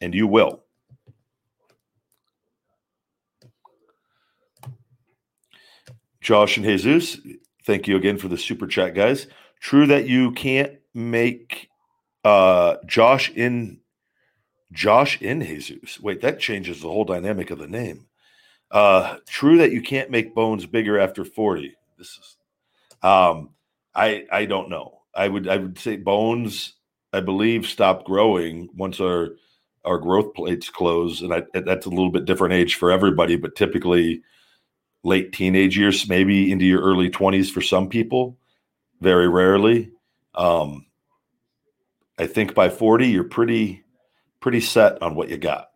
[0.00, 0.62] and you will.
[6.20, 7.18] Josh and Jesus,
[7.64, 9.26] thank you again for the super chat, guys.
[9.60, 11.68] True that you can't make
[12.24, 13.80] uh Josh in
[14.72, 16.00] Josh in Jesus.
[16.00, 18.06] Wait, that changes the whole dynamic of the name.
[18.70, 21.74] Uh true that you can't make bones bigger after 40.
[21.98, 22.36] This is
[23.02, 23.50] um
[23.94, 25.00] I I don't know.
[25.14, 26.74] I would I would say bones
[27.12, 29.30] I believe stop growing once our
[29.84, 33.56] our growth plates close and I, that's a little bit different age for everybody but
[33.56, 34.22] typically
[35.04, 38.38] late teenage years, maybe into your early 20s for some people,
[39.00, 39.90] very rarely.
[40.34, 40.86] Um,
[42.18, 43.84] I think by 40, you're pretty,
[44.40, 45.68] pretty set on what you got.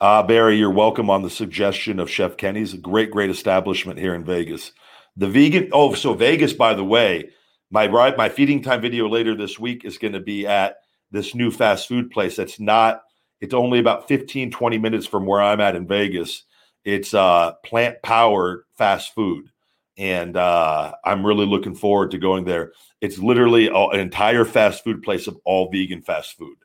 [0.00, 4.24] Uh, Barry, you're welcome on the suggestion of Chef Kenny's great, great establishment here in
[4.24, 4.72] Vegas.
[5.16, 7.30] The vegan, oh, so Vegas, by the way,
[7.70, 10.76] my ride, my feeding time video later this week is going to be at
[11.10, 13.00] this new fast food place that's not
[13.40, 16.44] it's only about 15, 20 minutes from where I'm at in Vegas.
[16.84, 19.50] It's uh, plant powered fast food.
[19.98, 22.72] And uh, I'm really looking forward to going there.
[23.00, 26.56] It's literally an entire fast food place of all vegan fast food.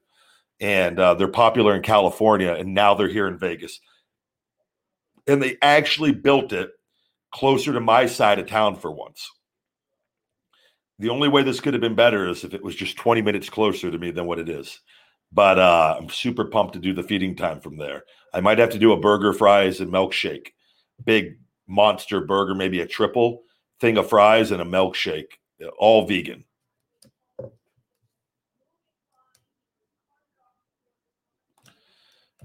[0.59, 3.79] And uh, they're popular in California, and now they're here in Vegas.
[5.27, 6.71] And they actually built it
[7.31, 9.29] closer to my side of town for once.
[10.99, 13.49] The only way this could have been better is if it was just 20 minutes
[13.49, 14.79] closer to me than what it is.
[15.31, 18.03] But uh, I'm super pumped to do the feeding time from there.
[18.33, 20.49] I might have to do a burger, fries, and milkshake.
[21.03, 21.37] Big
[21.71, 23.43] monster burger, maybe a triple
[23.79, 25.33] thing of fries and a milkshake,
[25.79, 26.43] all vegan.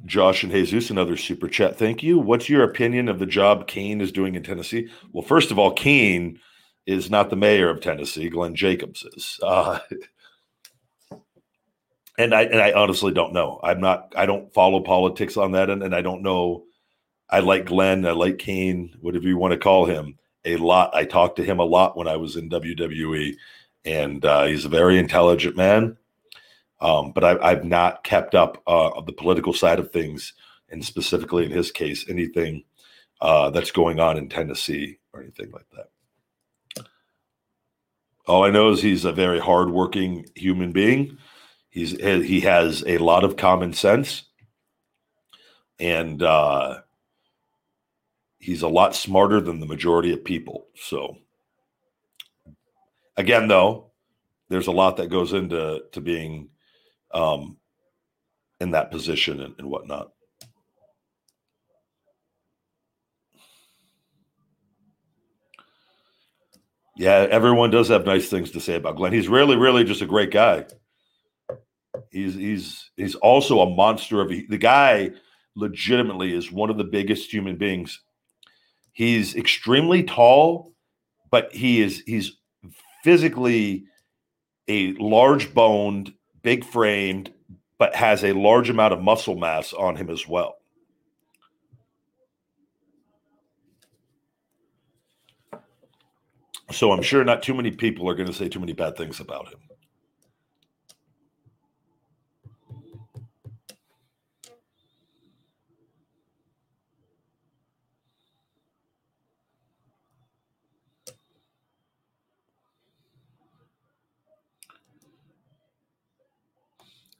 [0.04, 1.76] Josh and Jesus, another super chat.
[1.76, 2.18] Thank you.
[2.18, 4.88] What's your opinion of the job Kane is doing in Tennessee?
[5.12, 6.38] Well, first of all, Kane
[6.86, 8.28] is not the mayor of Tennessee.
[8.28, 9.40] Glenn Jacobs is.
[9.42, 9.80] Uh,
[12.18, 13.58] and I and I honestly don't know.
[13.62, 14.12] I'm not.
[14.16, 16.65] I don't follow politics on that, and, and I don't know.
[17.28, 18.06] I like Glenn.
[18.06, 20.94] I like Kane, Whatever you want to call him, a lot.
[20.94, 23.34] I talked to him a lot when I was in WWE,
[23.84, 25.96] and uh, he's a very intelligent man.
[26.80, 30.34] Um, but I, I've not kept up uh, the political side of things,
[30.68, 32.64] and specifically in his case, anything
[33.20, 36.86] uh, that's going on in Tennessee or anything like that.
[38.26, 41.16] All I know is he's a very hardworking human being.
[41.70, 44.24] He's he has a lot of common sense,
[45.78, 46.80] and uh,
[48.46, 50.68] he's a lot smarter than the majority of people.
[50.76, 51.18] So,
[53.16, 53.90] again, though,
[54.48, 56.50] there's a lot that goes into to being
[57.12, 57.56] um,
[58.60, 60.12] in that position and, and whatnot.
[66.96, 69.12] Yeah, everyone does have nice things to say about Glenn.
[69.12, 70.66] He's really, really just a great guy.
[72.10, 75.10] He's he's he's also a monster of the guy.
[75.56, 78.02] Legitimately, is one of the biggest human beings.
[78.96, 80.72] He's extremely tall,
[81.30, 82.38] but he is he's
[83.04, 83.84] physically
[84.68, 87.30] a large boned, big framed,
[87.78, 90.56] but has a large amount of muscle mass on him as well.
[96.72, 99.20] So I'm sure not too many people are going to say too many bad things
[99.20, 99.58] about him.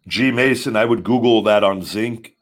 [0.09, 2.35] G Mason, I would Google that on zinc,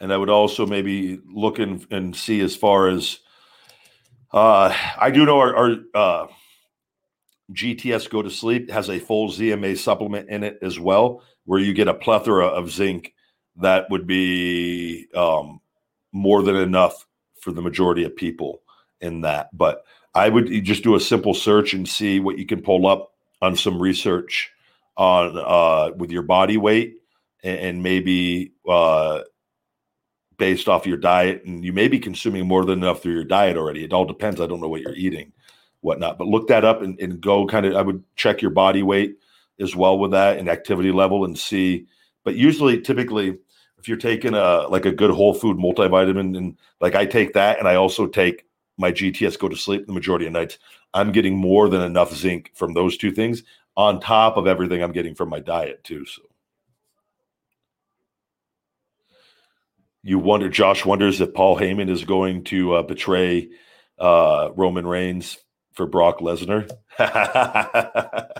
[0.00, 3.18] and I would also maybe look and, and see as far as
[4.32, 6.26] uh, I do know our, our uh,
[7.52, 11.74] GTS Go to Sleep has a full ZMA supplement in it as well, where you
[11.74, 13.12] get a plethora of zinc
[13.56, 15.60] that would be um,
[16.12, 17.06] more than enough
[17.38, 18.62] for the majority of people
[19.02, 19.50] in that.
[19.56, 19.84] But
[20.14, 23.54] I would just do a simple search and see what you can pull up on
[23.54, 24.50] some research
[24.96, 27.01] on uh, with your body weight
[27.42, 29.20] and, and maybe uh,
[30.38, 31.44] based off your diet.
[31.44, 33.84] And you may be consuming more than enough through your diet already.
[33.84, 34.40] It all depends.
[34.40, 35.32] I don't know what you're eating
[35.82, 36.16] whatnot.
[36.16, 39.18] But look that up and, and go kind of, I would check your body weight
[39.60, 41.86] as well with that and activity level and see.
[42.24, 43.38] But usually, typically,
[43.78, 47.58] if you're taking a like a good whole food multivitamin, and like I take that,
[47.58, 48.46] and I also take
[48.78, 50.58] my GTS go to sleep the majority of nights,
[50.94, 53.42] I'm getting more than enough zinc from those two things
[53.76, 56.06] on top of everything I'm getting from my diet too.
[56.06, 56.22] So
[60.02, 63.50] you wonder, Josh wonders if Paul Heyman is going to uh, betray
[63.98, 65.38] uh, Roman Reigns
[65.74, 66.68] for Brock Lesnar.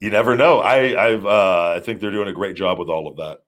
[0.00, 0.60] you never know.
[0.60, 3.38] I I've uh, I think they're doing a great job with all of that.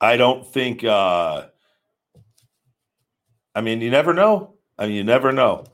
[0.00, 0.84] I don't think.
[0.84, 1.48] Uh,
[3.54, 4.54] I mean, you never know.
[4.78, 5.64] I mean, you never know.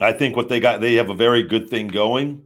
[0.00, 2.44] I think what they got, they have a very good thing going.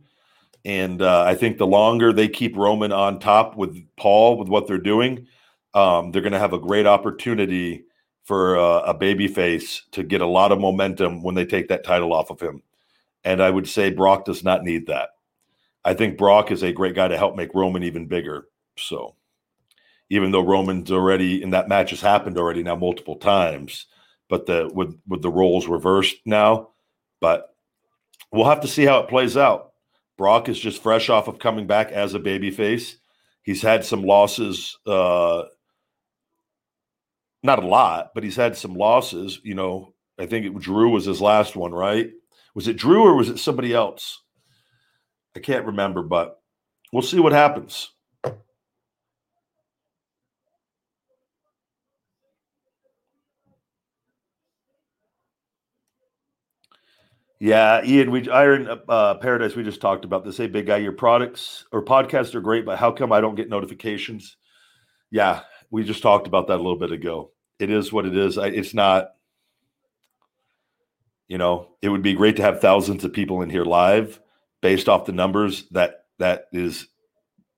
[0.64, 4.66] And uh, I think the longer they keep Roman on top with Paul, with what
[4.66, 5.26] they're doing,
[5.74, 7.84] um, they're going to have a great opportunity
[8.24, 11.84] for uh, a baby face to get a lot of momentum when they take that
[11.84, 12.62] title off of him.
[13.24, 15.10] And I would say Brock does not need that.
[15.84, 18.46] I think Brock is a great guy to help make Roman even bigger.
[18.76, 19.16] So
[20.10, 23.86] even though Roman's already in that match has happened already now multiple times,
[24.28, 26.68] but the with with the roles reversed now,
[27.22, 27.54] but
[28.32, 29.72] we'll have to see how it plays out.
[30.18, 32.96] Brock is just fresh off of coming back as a babyface.
[33.42, 35.44] He's had some losses, uh,
[37.42, 39.40] not a lot, but he's had some losses.
[39.42, 42.10] You know, I think it, Drew was his last one, right?
[42.54, 44.20] Was it Drew or was it somebody else?
[45.34, 46.40] I can't remember, but
[46.92, 47.90] we'll see what happens.
[57.42, 59.56] Yeah, Ian, we Iron uh, Paradise.
[59.56, 60.36] We just talked about this.
[60.36, 63.48] Hey, big guy, your products or podcasts are great, but how come I don't get
[63.48, 64.36] notifications?
[65.10, 67.32] Yeah, we just talked about that a little bit ago.
[67.58, 68.38] It is what it is.
[68.38, 69.08] I, it's not.
[71.26, 74.20] You know, it would be great to have thousands of people in here live,
[74.60, 75.64] based off the numbers.
[75.72, 76.86] That that is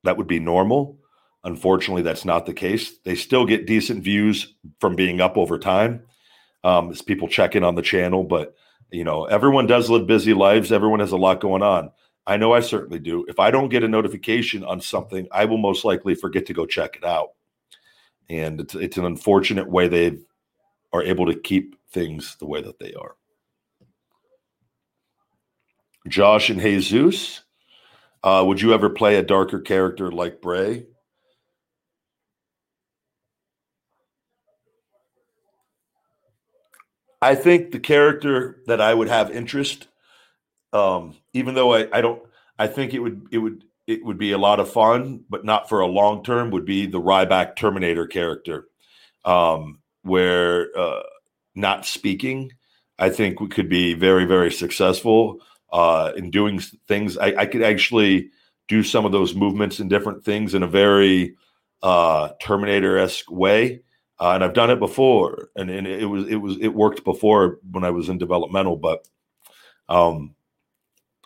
[0.02, 0.98] that would be normal.
[1.44, 2.90] Unfortunately, that's not the case.
[3.04, 6.04] They still get decent views from being up over time
[6.64, 8.54] um, as people check in on the channel, but
[8.90, 10.72] you know, everyone does live busy lives.
[10.72, 11.90] Everyone has a lot going on.
[12.26, 13.24] I know I certainly do.
[13.28, 16.64] If I don't get a notification on something, I will most likely forget to go
[16.64, 17.30] check it out.
[18.30, 20.18] And it's, it's an unfortunate way they
[20.92, 23.16] are able to keep things the way that they are.
[26.08, 27.42] Josh and Jesus,
[28.22, 30.86] uh, would you ever play a darker character like Bray?
[37.24, 39.88] I think the character that I would have interest,
[40.74, 42.22] um, even though I, I don't,
[42.58, 45.70] I think it would it would it would be a lot of fun, but not
[45.70, 46.50] for a long term.
[46.50, 48.66] Would be the Ryback Terminator character,
[49.24, 51.02] um, where uh,
[51.54, 52.52] not speaking,
[52.98, 55.40] I think we could be very very successful
[55.72, 57.16] uh, in doing things.
[57.16, 58.32] I, I could actually
[58.68, 61.36] do some of those movements and different things in a very
[61.82, 63.80] uh, Terminator esque way.
[64.18, 67.58] Uh, and I've done it before, and, and it was it was it worked before
[67.70, 69.08] when I was in developmental, but
[69.88, 70.34] um,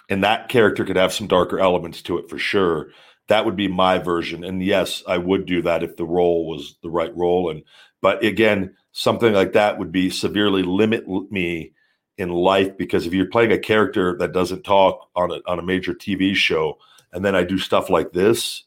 [0.08, 2.88] and that character could have some darker elements to it for sure.
[3.28, 6.76] That would be my version, and yes, I would do that if the role was
[6.82, 7.50] the right role.
[7.50, 7.62] And
[8.00, 11.72] but again, something like that would be severely limit me
[12.16, 15.62] in life because if you're playing a character that doesn't talk on a on a
[15.62, 16.78] major TV show,
[17.12, 18.64] and then I do stuff like this,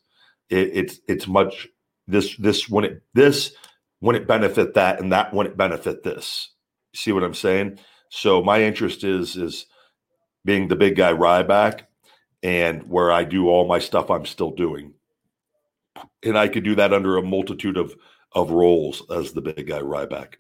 [0.50, 1.68] it, it's it's much
[2.08, 3.54] this this when it this
[4.16, 6.50] it benefit that and that it benefit this.
[6.96, 7.80] See what I'm saying?
[8.10, 9.68] So my interest is is
[10.44, 11.82] being the big guy Ryback
[12.44, 14.94] and where I do all my stuff I'm still doing.
[16.24, 17.96] And I could do that under a multitude of
[18.34, 20.36] of roles as the big guy Ryback.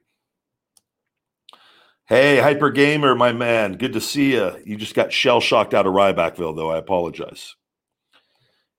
[2.07, 4.62] Hey, Hyper Gamer, my man, good to see you.
[4.66, 6.72] You just got shell shocked out of Rybackville, though.
[6.72, 7.55] I apologize.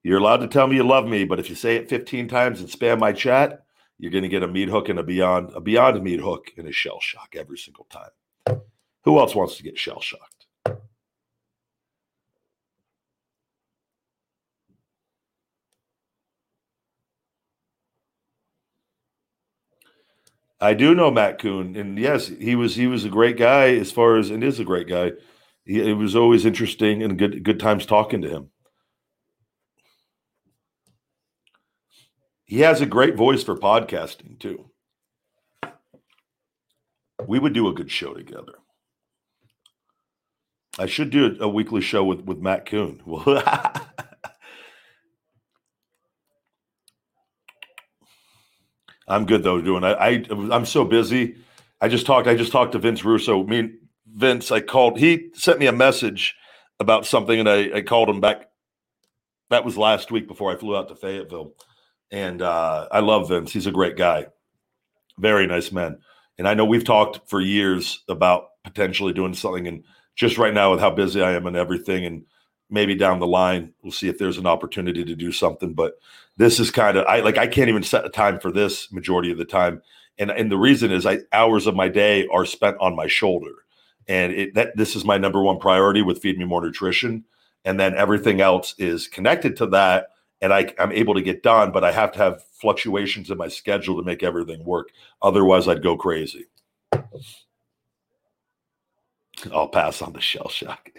[0.02, 2.60] You're allowed to tell me you love me, but if you say it 15 times
[2.60, 3.62] and spam my chat,
[4.02, 6.66] you're going to get a meat hook and a beyond a beyond meat hook and
[6.66, 8.60] a shell shock every single time.
[9.04, 10.46] Who else wants to get shell shocked?
[20.60, 23.92] I do know Matt Coon, and yes, he was he was a great guy as
[23.92, 25.12] far as and is a great guy.
[25.64, 28.50] He, it was always interesting and good good times talking to him.
[32.52, 34.66] He has a great voice for podcasting too.
[37.26, 38.52] We would do a good show together.
[40.78, 43.00] I should do a, weekly show with with Matt Coon.
[49.08, 49.82] I'm good though doing.
[49.82, 51.36] I, I I'm so busy.
[51.80, 52.28] I just talked.
[52.28, 53.44] I just talked to Vince Russo.
[53.44, 54.50] Me and Vince.
[54.50, 54.98] I called.
[54.98, 56.36] He sent me a message
[56.78, 58.50] about something, and I, I called him back.
[59.48, 61.54] That was last week before I flew out to Fayetteville,
[62.12, 63.52] and uh, I love Vince.
[63.52, 64.26] He's a great guy,
[65.18, 65.98] very nice man.
[66.38, 69.66] And I know we've talked for years about potentially doing something.
[69.66, 69.82] And
[70.14, 72.24] just right now, with how busy I am and everything, and
[72.72, 76.00] maybe down the line we'll see if there's an opportunity to do something but
[76.38, 79.30] this is kind of i like i can't even set a time for this majority
[79.30, 79.80] of the time
[80.18, 83.52] and and the reason is i hours of my day are spent on my shoulder
[84.08, 87.22] and it that this is my number one priority with feed me more nutrition
[87.64, 90.06] and then everything else is connected to that
[90.42, 93.48] and I, i'm able to get done but i have to have fluctuations in my
[93.48, 94.90] schedule to make everything work
[95.22, 96.44] otherwise i'd go crazy
[99.50, 100.90] i'll pass on the shell shock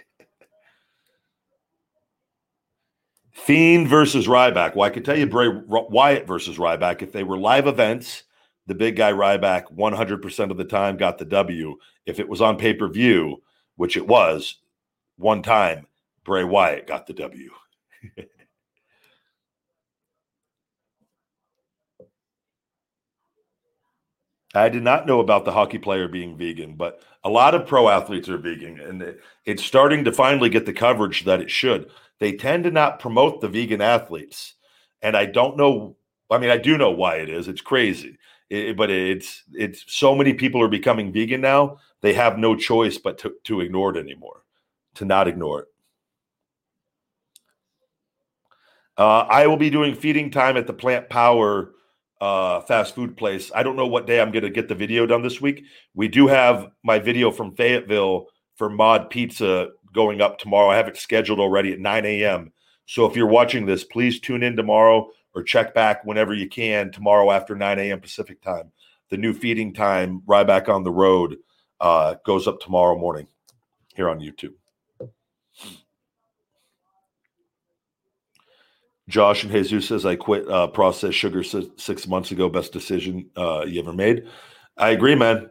[3.34, 4.74] Fiend versus Ryback.
[4.74, 7.02] Well, I could tell you Bray Wyatt versus Ryback.
[7.02, 8.22] If they were live events,
[8.66, 11.76] the big guy Ryback 100% of the time got the W.
[12.06, 13.42] If it was on pay per view,
[13.76, 14.60] which it was,
[15.16, 15.86] one time,
[16.24, 17.50] Bray Wyatt got the W.
[24.54, 27.88] I did not know about the hockey player being vegan, but a lot of pro
[27.88, 32.32] athletes are vegan, and it's starting to finally get the coverage that it should they
[32.32, 34.54] tend to not promote the vegan athletes.
[35.02, 35.96] And I don't know,
[36.30, 37.48] I mean, I do know why it is.
[37.48, 38.18] It's crazy.
[38.48, 42.98] It, but it's it's so many people are becoming vegan now, they have no choice
[42.98, 44.42] but to, to ignore it anymore,
[44.94, 45.68] to not ignore it.
[48.96, 51.73] Uh, I will be doing feeding time at the Plant Power
[52.24, 53.52] uh, fast food place.
[53.54, 55.64] I don't know what day I'm going to get the video done this week.
[55.92, 60.70] We do have my video from Fayetteville for Mod Pizza going up tomorrow.
[60.70, 62.50] I have it scheduled already at 9 a.m.
[62.86, 66.90] So if you're watching this, please tune in tomorrow or check back whenever you can
[66.90, 68.00] tomorrow after 9 a.m.
[68.00, 68.72] Pacific time.
[69.10, 71.36] The new feeding time, Ryback on the road,
[71.78, 73.28] uh, goes up tomorrow morning
[73.96, 74.54] here on YouTube.
[79.08, 82.48] Josh and Jesus says, I quit uh, processed sugar six months ago.
[82.48, 84.26] Best decision uh, you ever made.
[84.78, 85.50] I agree, man.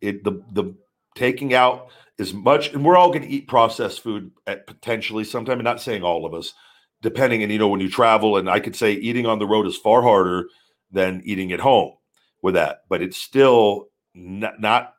[0.00, 0.74] It the the
[1.14, 1.88] taking out
[2.18, 5.58] as much, and we're all going to eat processed food at potentially sometime.
[5.58, 6.52] I'm not saying all of us,
[7.00, 7.42] depending.
[7.42, 9.76] And you know, when you travel, and I could say eating on the road is
[9.76, 10.48] far harder
[10.92, 11.94] than eating at home
[12.42, 14.94] with that, but it's still not, not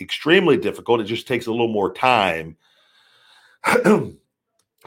[0.00, 1.00] extremely difficult.
[1.00, 2.56] It just takes a little more time.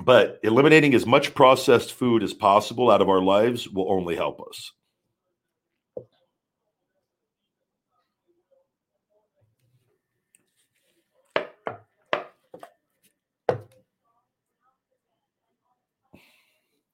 [0.02, 4.42] But eliminating as much processed food as possible out of our lives will only help
[4.42, 4.72] us.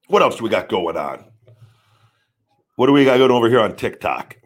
[0.06, 1.24] What else do we got going on?
[2.76, 4.36] What do we got going over here on TikTok?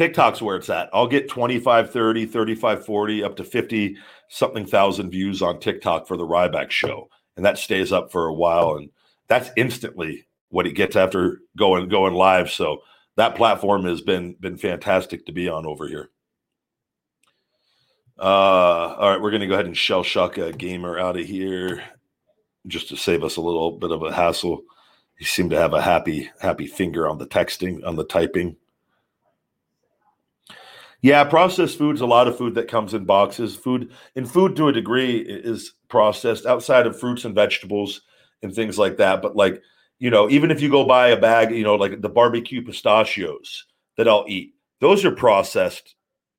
[0.00, 0.88] TikTok's where it's at.
[0.94, 3.98] I'll get 25, 30, 35, 40, up to 50
[4.30, 7.10] something thousand views on TikTok for the Ryback show.
[7.36, 8.76] And that stays up for a while.
[8.76, 8.88] And
[9.28, 12.50] that's instantly what it gets after going going live.
[12.50, 12.78] So
[13.16, 16.08] that platform has been been fantastic to be on over here.
[18.18, 21.82] Uh, all right, we're gonna go ahead and shell shock a gamer out of here
[22.66, 24.62] just to save us a little bit of a hassle.
[25.18, 28.56] He seemed to have a happy happy finger on the texting on the typing.
[31.02, 33.56] Yeah, processed foods, a lot of food that comes in boxes.
[33.56, 38.02] Food in food to a degree is processed outside of fruits and vegetables
[38.42, 39.22] and things like that.
[39.22, 39.62] But like,
[39.98, 43.64] you know, even if you go buy a bag, you know, like the barbecue pistachios
[43.96, 45.94] that I'll eat, those are processed.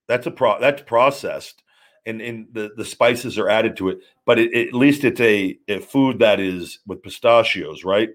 [0.07, 1.64] That's a pro that's processed
[2.05, 3.99] and, and the, the spices are added to it.
[4.26, 8.09] But it, at least it's a, a food that is with pistachios, right?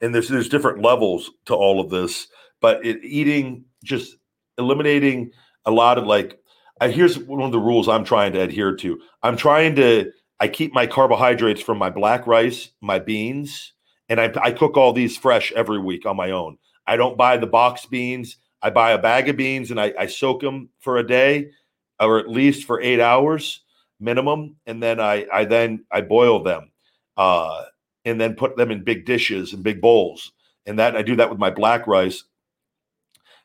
[0.00, 2.28] And there's there's different levels to all of this,
[2.60, 4.16] but it, eating just
[4.60, 5.32] eliminating
[5.64, 6.38] a lot of like
[6.80, 9.00] I, here's one of the rules I'm trying to adhere to.
[9.22, 13.72] I'm trying to I keep my carbohydrates from my black rice, my beans,
[14.08, 16.56] and I, I cook all these fresh every week on my own.
[16.86, 18.36] I don't buy the box beans.
[18.62, 21.50] I buy a bag of beans and I, I soak them for a day
[21.98, 23.60] or at least for eight hours
[24.00, 26.70] minimum, and then I I then I boil them,
[27.16, 27.64] uh,
[28.04, 30.32] and then put them in big dishes and big bowls,
[30.66, 32.24] and that I do that with my black rice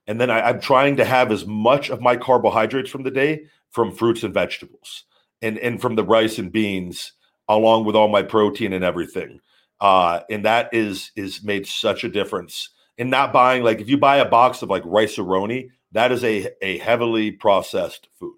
[0.07, 3.45] and then I, am trying to have as much of my carbohydrates from the day
[3.71, 5.03] from fruits and vegetables
[5.41, 7.13] and, and from the rice and beans,
[7.49, 9.41] along with all my protein and everything.
[9.81, 13.97] Uh, and that is is made such a difference in not buying like if you
[13.97, 18.37] buy a box of like rice-a-roni, that is a, a heavily processed food.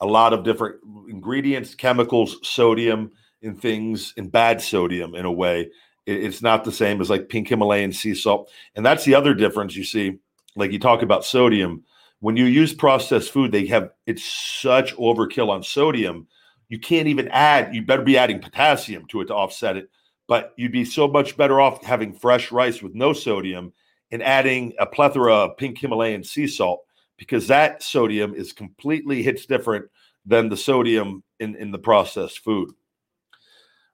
[0.00, 0.76] A lot of different
[1.08, 3.12] ingredients, chemicals, sodium,
[3.42, 5.70] and things, and bad sodium in a way
[6.06, 8.50] it's not the same as like pink Himalayan sea salt.
[8.76, 10.18] And that's the other difference you see.
[10.54, 11.84] Like you talk about sodium,
[12.20, 16.28] when you use processed food, they have it's such overkill on sodium.
[16.68, 19.90] You can't even add, you better be adding potassium to it to offset it.
[20.28, 23.72] But you'd be so much better off having fresh rice with no sodium
[24.10, 26.84] and adding a plethora of pink Himalayan sea salt
[27.16, 29.86] because that sodium is completely hits different
[30.24, 32.70] than the sodium in, in the processed food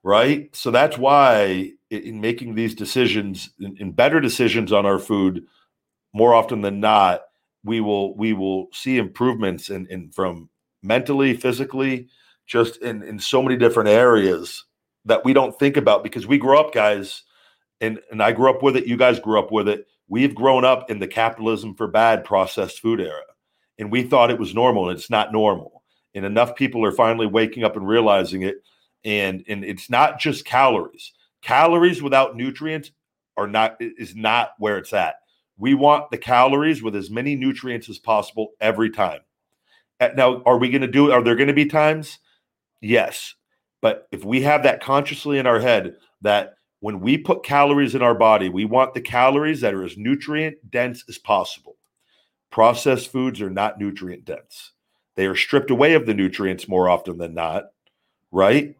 [0.02, 0.54] right?
[0.54, 5.44] So that's why in making these decisions, in, in, better decisions on our food,
[6.12, 7.22] more often than not,
[7.64, 10.48] we will we will see improvements in, in from
[10.82, 12.08] mentally, physically,
[12.46, 14.64] just in in so many different areas
[15.04, 17.22] that we don't think about because we grew up, guys,
[17.80, 18.86] and and I grew up with it.
[18.86, 19.86] You guys grew up with it.
[20.08, 23.22] We've grown up in the capitalism for bad processed food era,
[23.78, 25.82] and we thought it was normal, and it's not normal.
[26.14, 28.56] And enough people are finally waking up and realizing it
[29.04, 31.12] and and it's not just calories.
[31.42, 32.92] Calories without nutrients
[33.36, 35.16] are not is not where it's at.
[35.58, 39.20] We want the calories with as many nutrients as possible every time.
[40.00, 41.12] Eh, now, are we going to do?
[41.12, 42.18] Are there going to be times?
[42.80, 43.34] Yes,
[43.80, 48.02] but if we have that consciously in our head that when we put calories in
[48.02, 51.76] our body, we want the calories that are as nutrient dense as possible.
[52.50, 54.72] Processed foods are not nutrient dense.
[55.14, 57.66] They are stripped away of the nutrients more often than not,
[58.30, 58.74] right?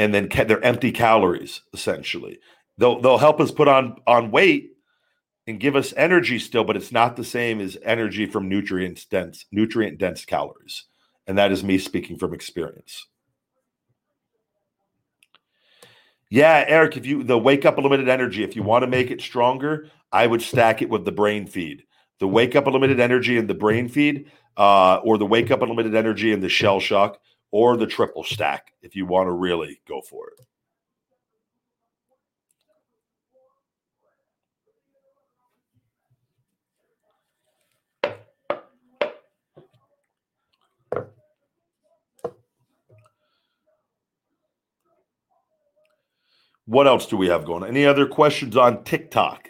[0.00, 2.38] And then they're empty calories essentially.
[2.78, 4.72] They'll they'll help us put on on weight
[5.46, 9.44] and give us energy still, but it's not the same as energy from nutrients dense
[9.52, 10.84] nutrient dense calories.
[11.26, 13.06] And that is me speaking from experience.
[16.30, 19.20] Yeah, Eric, if you the wake up limited energy, if you want to make it
[19.20, 21.84] stronger, I would stack it with the brain feed.
[22.20, 25.94] The wake up limited energy and the brain feed, uh, or the wake up unlimited
[25.94, 27.18] energy and the shell shock
[27.50, 30.46] or the triple stack if you want to really go for it.
[46.66, 47.64] What else do we have going?
[47.64, 49.48] Any other questions on TikTok?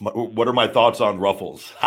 [0.00, 1.72] What are my thoughts on Ruffles?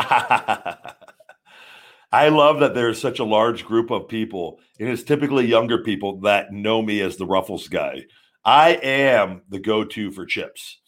[2.14, 6.20] I love that there's such a large group of people, and it's typically younger people
[6.22, 8.04] that know me as the Ruffles guy.
[8.44, 10.82] I am the go to for chips.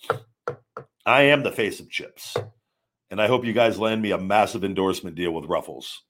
[1.06, 2.36] I am the face of chips.
[3.12, 6.02] And I hope you guys land me a massive endorsement deal with Ruffles.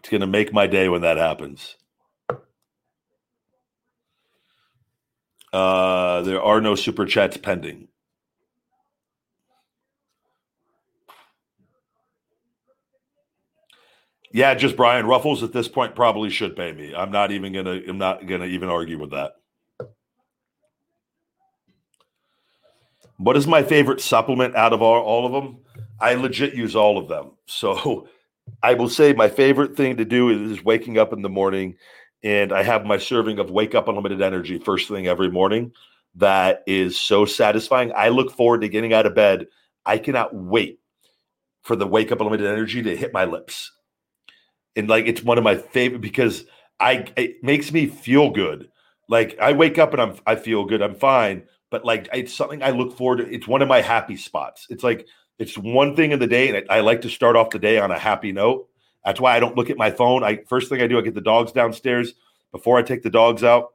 [0.00, 1.76] It's going to make my day when that happens.
[5.52, 7.88] Uh, there are no super chats pending.
[14.32, 16.94] Yeah, just Brian Ruffles at this point probably should pay me.
[16.94, 17.82] I'm not even gonna.
[17.86, 19.32] I'm not gonna even argue with that.
[23.18, 25.58] What is my favorite supplement out of all, all of them?
[26.00, 27.32] I legit use all of them.
[27.46, 28.08] So
[28.62, 31.76] I will say my favorite thing to do is waking up in the morning
[32.22, 35.72] and I have my serving of Wake Up Unlimited Energy first thing every morning.
[36.16, 37.92] That is so satisfying.
[37.96, 39.46] I look forward to getting out of bed.
[39.86, 40.80] I cannot wait
[41.62, 43.72] for the Wake Up Unlimited Energy to hit my lips.
[44.76, 46.44] And like it's one of my favorite because
[46.80, 48.68] I it makes me feel good.
[49.08, 50.82] Like I wake up and I'm I feel good.
[50.82, 53.34] I'm fine but like it's something I look forward to.
[53.34, 54.66] It's one of my happy spots.
[54.68, 55.08] It's like
[55.38, 57.78] it's one thing in the day, and I, I, like to start off the day
[57.78, 58.68] on a happy note.
[59.04, 60.22] That's why I don't look at my phone.
[60.22, 62.14] I first thing I do, I get the dogs downstairs
[62.52, 63.74] before I take the dogs out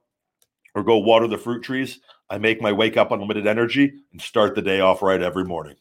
[0.75, 1.99] or go water the fruit trees.
[2.29, 5.75] I make my wake up unlimited energy and start the day off right every morning.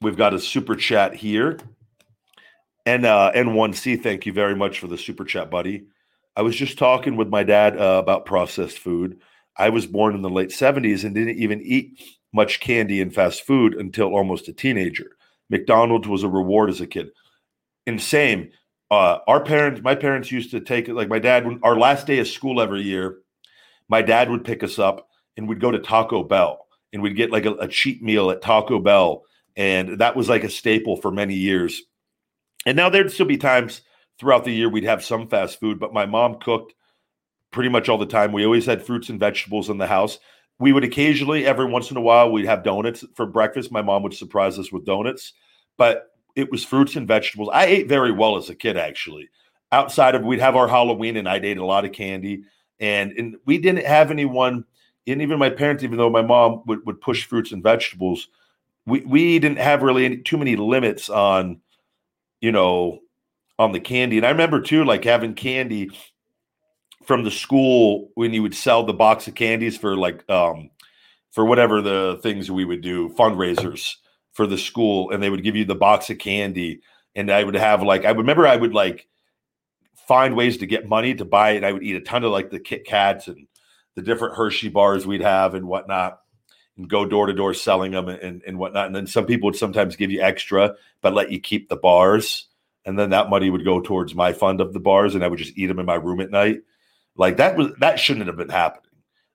[0.00, 1.58] We've got a super chat here.
[2.86, 5.84] And uh, N1C, thank you very much for the super chat, buddy.
[6.36, 9.20] I was just talking with my dad uh, about processed food.
[9.56, 12.02] I was born in the late 70s and didn't even eat
[12.32, 15.16] much candy and fast food until almost a teenager.
[15.50, 17.10] McDonald's was a reward as a kid.
[17.86, 18.52] Insane.
[18.90, 22.18] Uh, our parents, my parents used to take it like my dad, our last day
[22.18, 23.18] of school every year,
[23.88, 27.30] my dad would pick us up and we'd go to Taco Bell and we'd get
[27.30, 29.24] like a, a cheap meal at Taco Bell.
[29.56, 31.82] And that was like a staple for many years.
[32.66, 33.82] And now there'd still be times
[34.18, 36.74] throughout the year we'd have some fast food, but my mom cooked
[37.50, 38.32] pretty much all the time.
[38.32, 40.18] We always had fruits and vegetables in the house.
[40.60, 43.72] We would occasionally, every once in a while, we'd have donuts for breakfast.
[43.72, 45.32] My mom would surprise us with donuts,
[45.78, 47.48] but it was fruits and vegetables.
[47.52, 49.30] I ate very well as a kid, actually.
[49.72, 52.42] Outside of we'd have our Halloween, and I'd ate a lot of candy,
[52.78, 54.64] and and we didn't have anyone,
[55.06, 58.28] and even my parents, even though my mom would, would push fruits and vegetables,
[58.84, 61.60] we we didn't have really any, too many limits on,
[62.40, 63.00] you know,
[63.58, 64.18] on the candy.
[64.18, 65.90] And I remember too, like having candy
[67.04, 70.70] from the school when you would sell the box of candies for like um
[71.32, 73.94] for whatever the things we would do fundraisers
[74.32, 76.80] for the school and they would give you the box of candy
[77.14, 79.06] and I would have like I remember I would like
[80.06, 81.58] find ways to get money to buy it.
[81.58, 83.46] And i would eat a ton of like the Kit Kats and
[83.94, 86.20] the different Hershey bars we'd have and whatnot
[86.76, 88.86] and go door to door selling them and, and whatnot.
[88.86, 92.48] And then some people would sometimes give you extra, but let you keep the bars.
[92.84, 95.38] And then that money would go towards my fund of the bars and I would
[95.38, 96.62] just eat them in my room at night.
[97.20, 98.90] Like that was that shouldn't have been happening.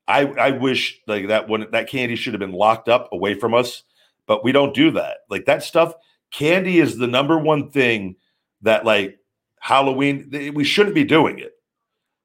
[0.07, 3.53] I I wish like that when that candy should have been locked up away from
[3.53, 3.83] us,
[4.25, 5.17] but we don't do that.
[5.29, 5.93] Like that stuff,
[6.33, 8.15] candy is the number one thing
[8.63, 9.19] that like
[9.59, 11.51] Halloween we shouldn't be doing it.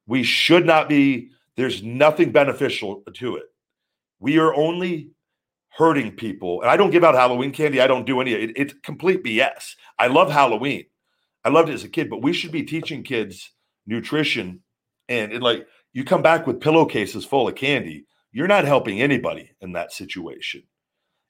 [0.06, 3.44] We should not be there's nothing beneficial to it.
[4.18, 5.11] We are only
[5.68, 6.62] hurting people.
[6.62, 7.82] And I don't give out Halloween candy.
[7.82, 9.74] I don't do any it, it's complete BS.
[9.98, 10.86] I love Halloween.
[11.44, 13.52] I loved it as a kid, but we should be teaching kids
[13.86, 14.62] nutrition
[15.11, 19.50] and, and like you come back with pillowcases full of candy, you're not helping anybody
[19.61, 20.62] in that situation.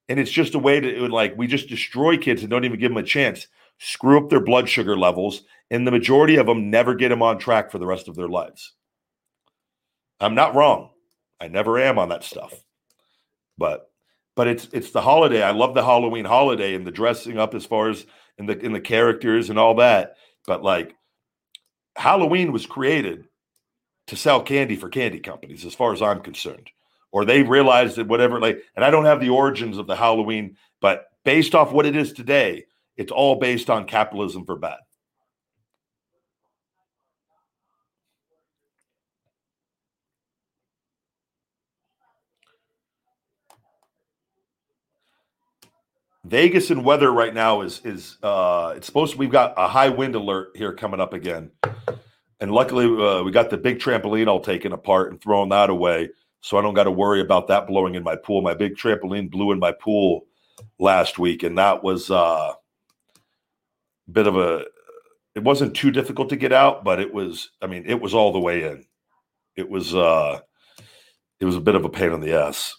[0.08, 2.90] And it's just a way to like we just destroy kids and don't even give
[2.90, 6.94] them a chance, screw up their blood sugar levels, and the majority of them never
[6.94, 8.74] get them on track for the rest of their lives.
[10.20, 10.90] I'm not wrong.
[11.40, 12.52] I never am on that stuff.
[13.56, 13.90] But
[14.36, 15.42] but it's it's the holiday.
[15.42, 18.04] I love the Halloween holiday and the dressing up as far as
[18.36, 20.16] in the in the characters and all that.
[20.46, 20.96] But like
[21.96, 23.26] Halloween was created
[24.11, 26.68] to sell candy for candy companies, as far as I'm concerned.
[27.12, 30.56] Or they realized that whatever, like, and I don't have the origins of the Halloween,
[30.80, 32.64] but based off what it is today,
[32.96, 34.78] it's all based on capitalism for bad.
[46.24, 49.88] Vegas and weather right now is is uh it's supposed to we've got a high
[49.88, 51.50] wind alert here coming up again
[52.41, 56.09] and luckily uh, we got the big trampoline all taken apart and thrown that away
[56.41, 58.43] so i don't got to worry about that blowing in my pool.
[58.43, 60.26] My big trampoline blew in my pool
[60.78, 62.53] last week and that was uh,
[64.09, 64.64] a bit of a
[65.34, 68.32] it wasn't too difficult to get out but it was i mean it was all
[68.32, 68.84] the way in.
[69.57, 70.41] It was uh
[71.41, 72.76] it was a bit of a pain in the ass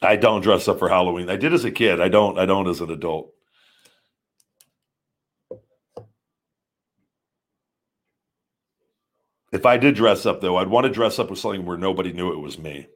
[0.00, 1.28] I don't dress up for Halloween.
[1.28, 2.00] I did as a kid.
[2.00, 2.38] I don't.
[2.38, 3.32] I don't as an adult.
[9.50, 12.12] If I did dress up, though, I'd want to dress up with something where nobody
[12.12, 12.86] knew it was me.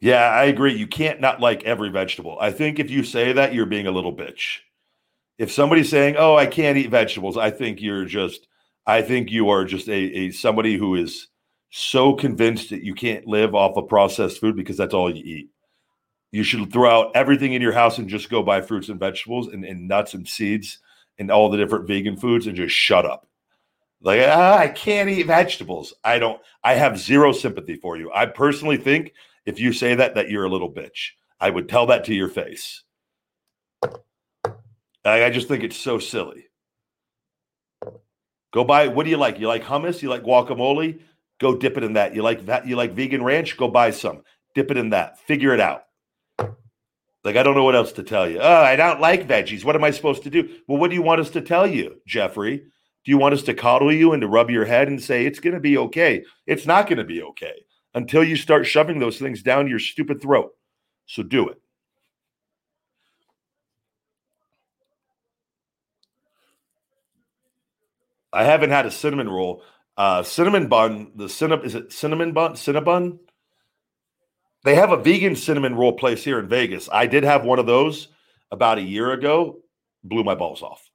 [0.00, 0.74] Yeah, I agree.
[0.74, 2.36] You can't not like every vegetable.
[2.40, 4.58] I think if you say that, you're being a little bitch.
[5.38, 8.46] If somebody's saying, "Oh, I can't eat vegetables," I think you're just
[8.86, 11.28] I think you are just a, a somebody who is
[11.70, 15.50] so convinced that you can't live off of processed food because that's all you eat.
[16.30, 19.48] You should throw out everything in your house and just go buy fruits and vegetables
[19.48, 20.78] and, and nuts and seeds
[21.18, 23.26] and all the different vegan foods and just shut up.
[24.02, 25.94] Like, ah, I can't eat vegetables.
[26.04, 28.12] I don't, I have zero sympathy for you.
[28.12, 29.12] I personally think
[29.46, 31.10] if you say that, that you're a little bitch.
[31.40, 32.82] I would tell that to your face.
[35.04, 36.46] I, I just think it's so silly.
[38.54, 39.40] Go buy, what do you like?
[39.40, 40.00] You like hummus?
[40.00, 41.00] You like guacamole?
[41.40, 42.14] Go dip it in that.
[42.14, 42.68] You like that?
[42.68, 43.56] You like vegan ranch?
[43.56, 44.22] Go buy some.
[44.54, 45.18] Dip it in that.
[45.18, 45.82] Figure it out.
[47.24, 48.38] Like, I don't know what else to tell you.
[48.38, 49.64] Oh, I don't like veggies.
[49.64, 50.48] What am I supposed to do?
[50.68, 52.58] Well, what do you want us to tell you, Jeffrey?
[52.58, 55.40] Do you want us to coddle you and to rub your head and say it's
[55.40, 56.24] going to be okay?
[56.46, 60.22] It's not going to be okay until you start shoving those things down your stupid
[60.22, 60.52] throat.
[61.06, 61.60] So do it.
[68.34, 69.62] I haven't had a cinnamon roll.
[69.96, 72.54] Uh, cinnamon bun, the cinnamon is it cinnamon bun?
[72.54, 73.20] Cinnabon?
[74.64, 76.88] They have a vegan cinnamon roll place here in Vegas.
[76.92, 78.08] I did have one of those
[78.50, 79.60] about a year ago.
[80.02, 80.90] Blew my balls off.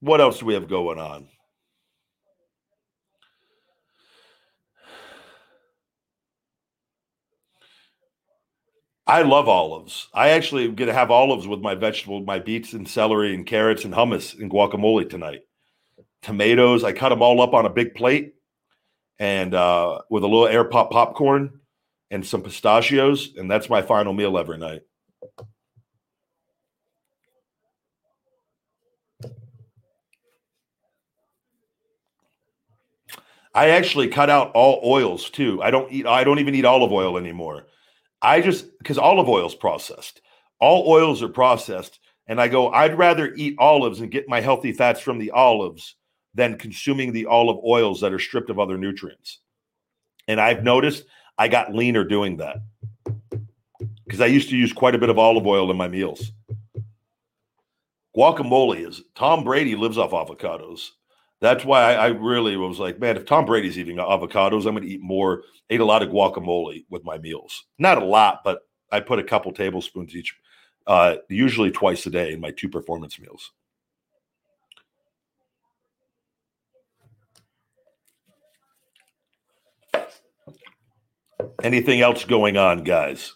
[0.00, 1.28] What else do we have going on?
[9.12, 10.08] I love olives.
[10.14, 13.84] I actually going to have olives with my vegetable, my beets and celery and carrots
[13.84, 15.42] and hummus and guacamole tonight.
[16.22, 18.36] Tomatoes, I cut them all up on a big plate
[19.18, 21.60] and uh, with a little air pop popcorn
[22.10, 23.34] and some pistachios.
[23.36, 24.80] And that's my final meal every night.
[33.54, 35.62] I actually cut out all oils too.
[35.62, 37.66] I don't eat, I don't even eat olive oil anymore.
[38.22, 40.20] I just because olive oil is processed.
[40.60, 41.98] All oils are processed.
[42.28, 45.96] And I go, I'd rather eat olives and get my healthy fats from the olives
[46.34, 49.40] than consuming the olive oils that are stripped of other nutrients.
[50.28, 51.04] And I've noticed
[51.36, 52.58] I got leaner doing that
[54.04, 56.30] because I used to use quite a bit of olive oil in my meals.
[58.16, 60.90] Guacamole is Tom Brady lives off avocados.
[61.42, 64.84] That's why I, I, really was like, man, if Tom Brady's eating avocados, I'm going
[64.84, 65.42] to eat more.
[65.70, 67.64] Ate a lot of guacamole with my meals.
[67.80, 68.60] Not a lot, but
[68.92, 70.36] I put a couple tablespoons each,
[70.86, 73.50] uh, usually twice a day in my two performance meals.
[81.64, 83.32] Anything else going on, guys?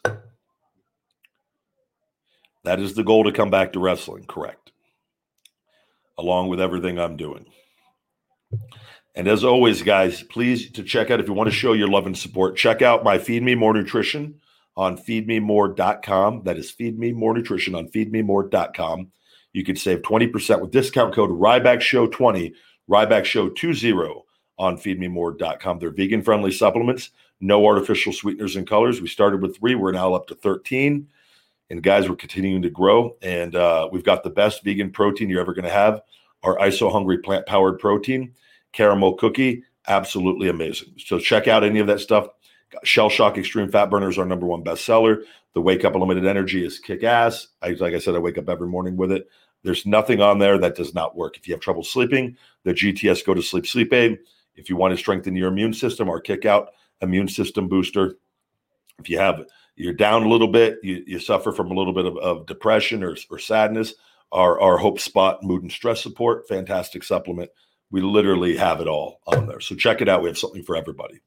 [2.62, 4.70] That is the goal to come back to wrestling, correct?
[6.16, 7.46] Along with everything I'm doing.
[9.14, 12.06] And as always, guys, please to check out if you want to show your love
[12.06, 14.40] and support, check out my Feed Me More Nutrition
[14.76, 16.42] on feedmemore.com.
[16.44, 19.10] That is Feed Me More Nutrition on feedmemore.com.
[19.54, 22.52] You can save 20% with discount code Ryback Show 20,
[22.90, 23.92] Ryback Show 20
[24.58, 25.78] on feedmemore.com.
[25.78, 29.00] They're vegan friendly supplements, no artificial sweeteners and colors.
[29.00, 31.08] We started with three, we're now up to 13.
[31.70, 33.16] And guys, we're continuing to grow.
[33.22, 36.02] And uh, we've got the best vegan protein you're ever going to have
[36.42, 38.34] our ISO Hungry plant powered protein,
[38.76, 40.92] caramel cookie, absolutely amazing.
[40.98, 42.28] So check out any of that stuff.
[42.84, 45.22] Shell Shock Extreme Fat Burner is our number one bestseller.
[45.54, 47.48] The Wake Up Unlimited Energy is kick ass.
[47.62, 49.28] I, like I said, I wake up every morning with it.
[49.62, 51.36] There's nothing on there that does not work.
[51.36, 54.18] If you have trouble sleeping, the GTS Go to Sleep Sleep Aid.
[54.54, 56.70] If you want to strengthen your immune system, our Kick Out
[57.00, 58.16] Immune System Booster.
[58.98, 59.46] If you have
[59.76, 63.02] you're down a little bit, you, you suffer from a little bit of, of depression
[63.02, 63.94] or, or sadness,
[64.32, 67.50] our, our Hope Spot mood and stress support, fantastic supplement.
[67.90, 69.60] We literally have it all on there.
[69.60, 70.22] So check it out.
[70.22, 71.20] We have something for everybody.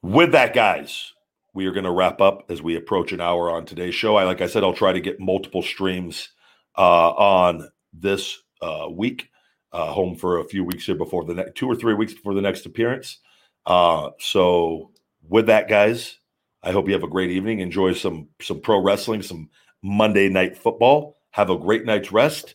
[0.00, 1.12] With that, guys,
[1.54, 4.16] we are going to wrap up as we approach an hour on today's show.
[4.16, 6.28] I, like I said, I'll try to get multiple streams
[6.76, 9.28] uh, on this uh, week,
[9.72, 12.34] uh, home for a few weeks here before the next two or three weeks before
[12.34, 13.18] the next appearance.
[13.66, 14.92] Uh, so,
[15.28, 16.18] with that, guys,
[16.62, 17.58] I hope you have a great evening.
[17.58, 19.50] Enjoy some some pro wrestling, some
[19.82, 21.18] Monday night football.
[21.30, 22.54] Have a great night's rest,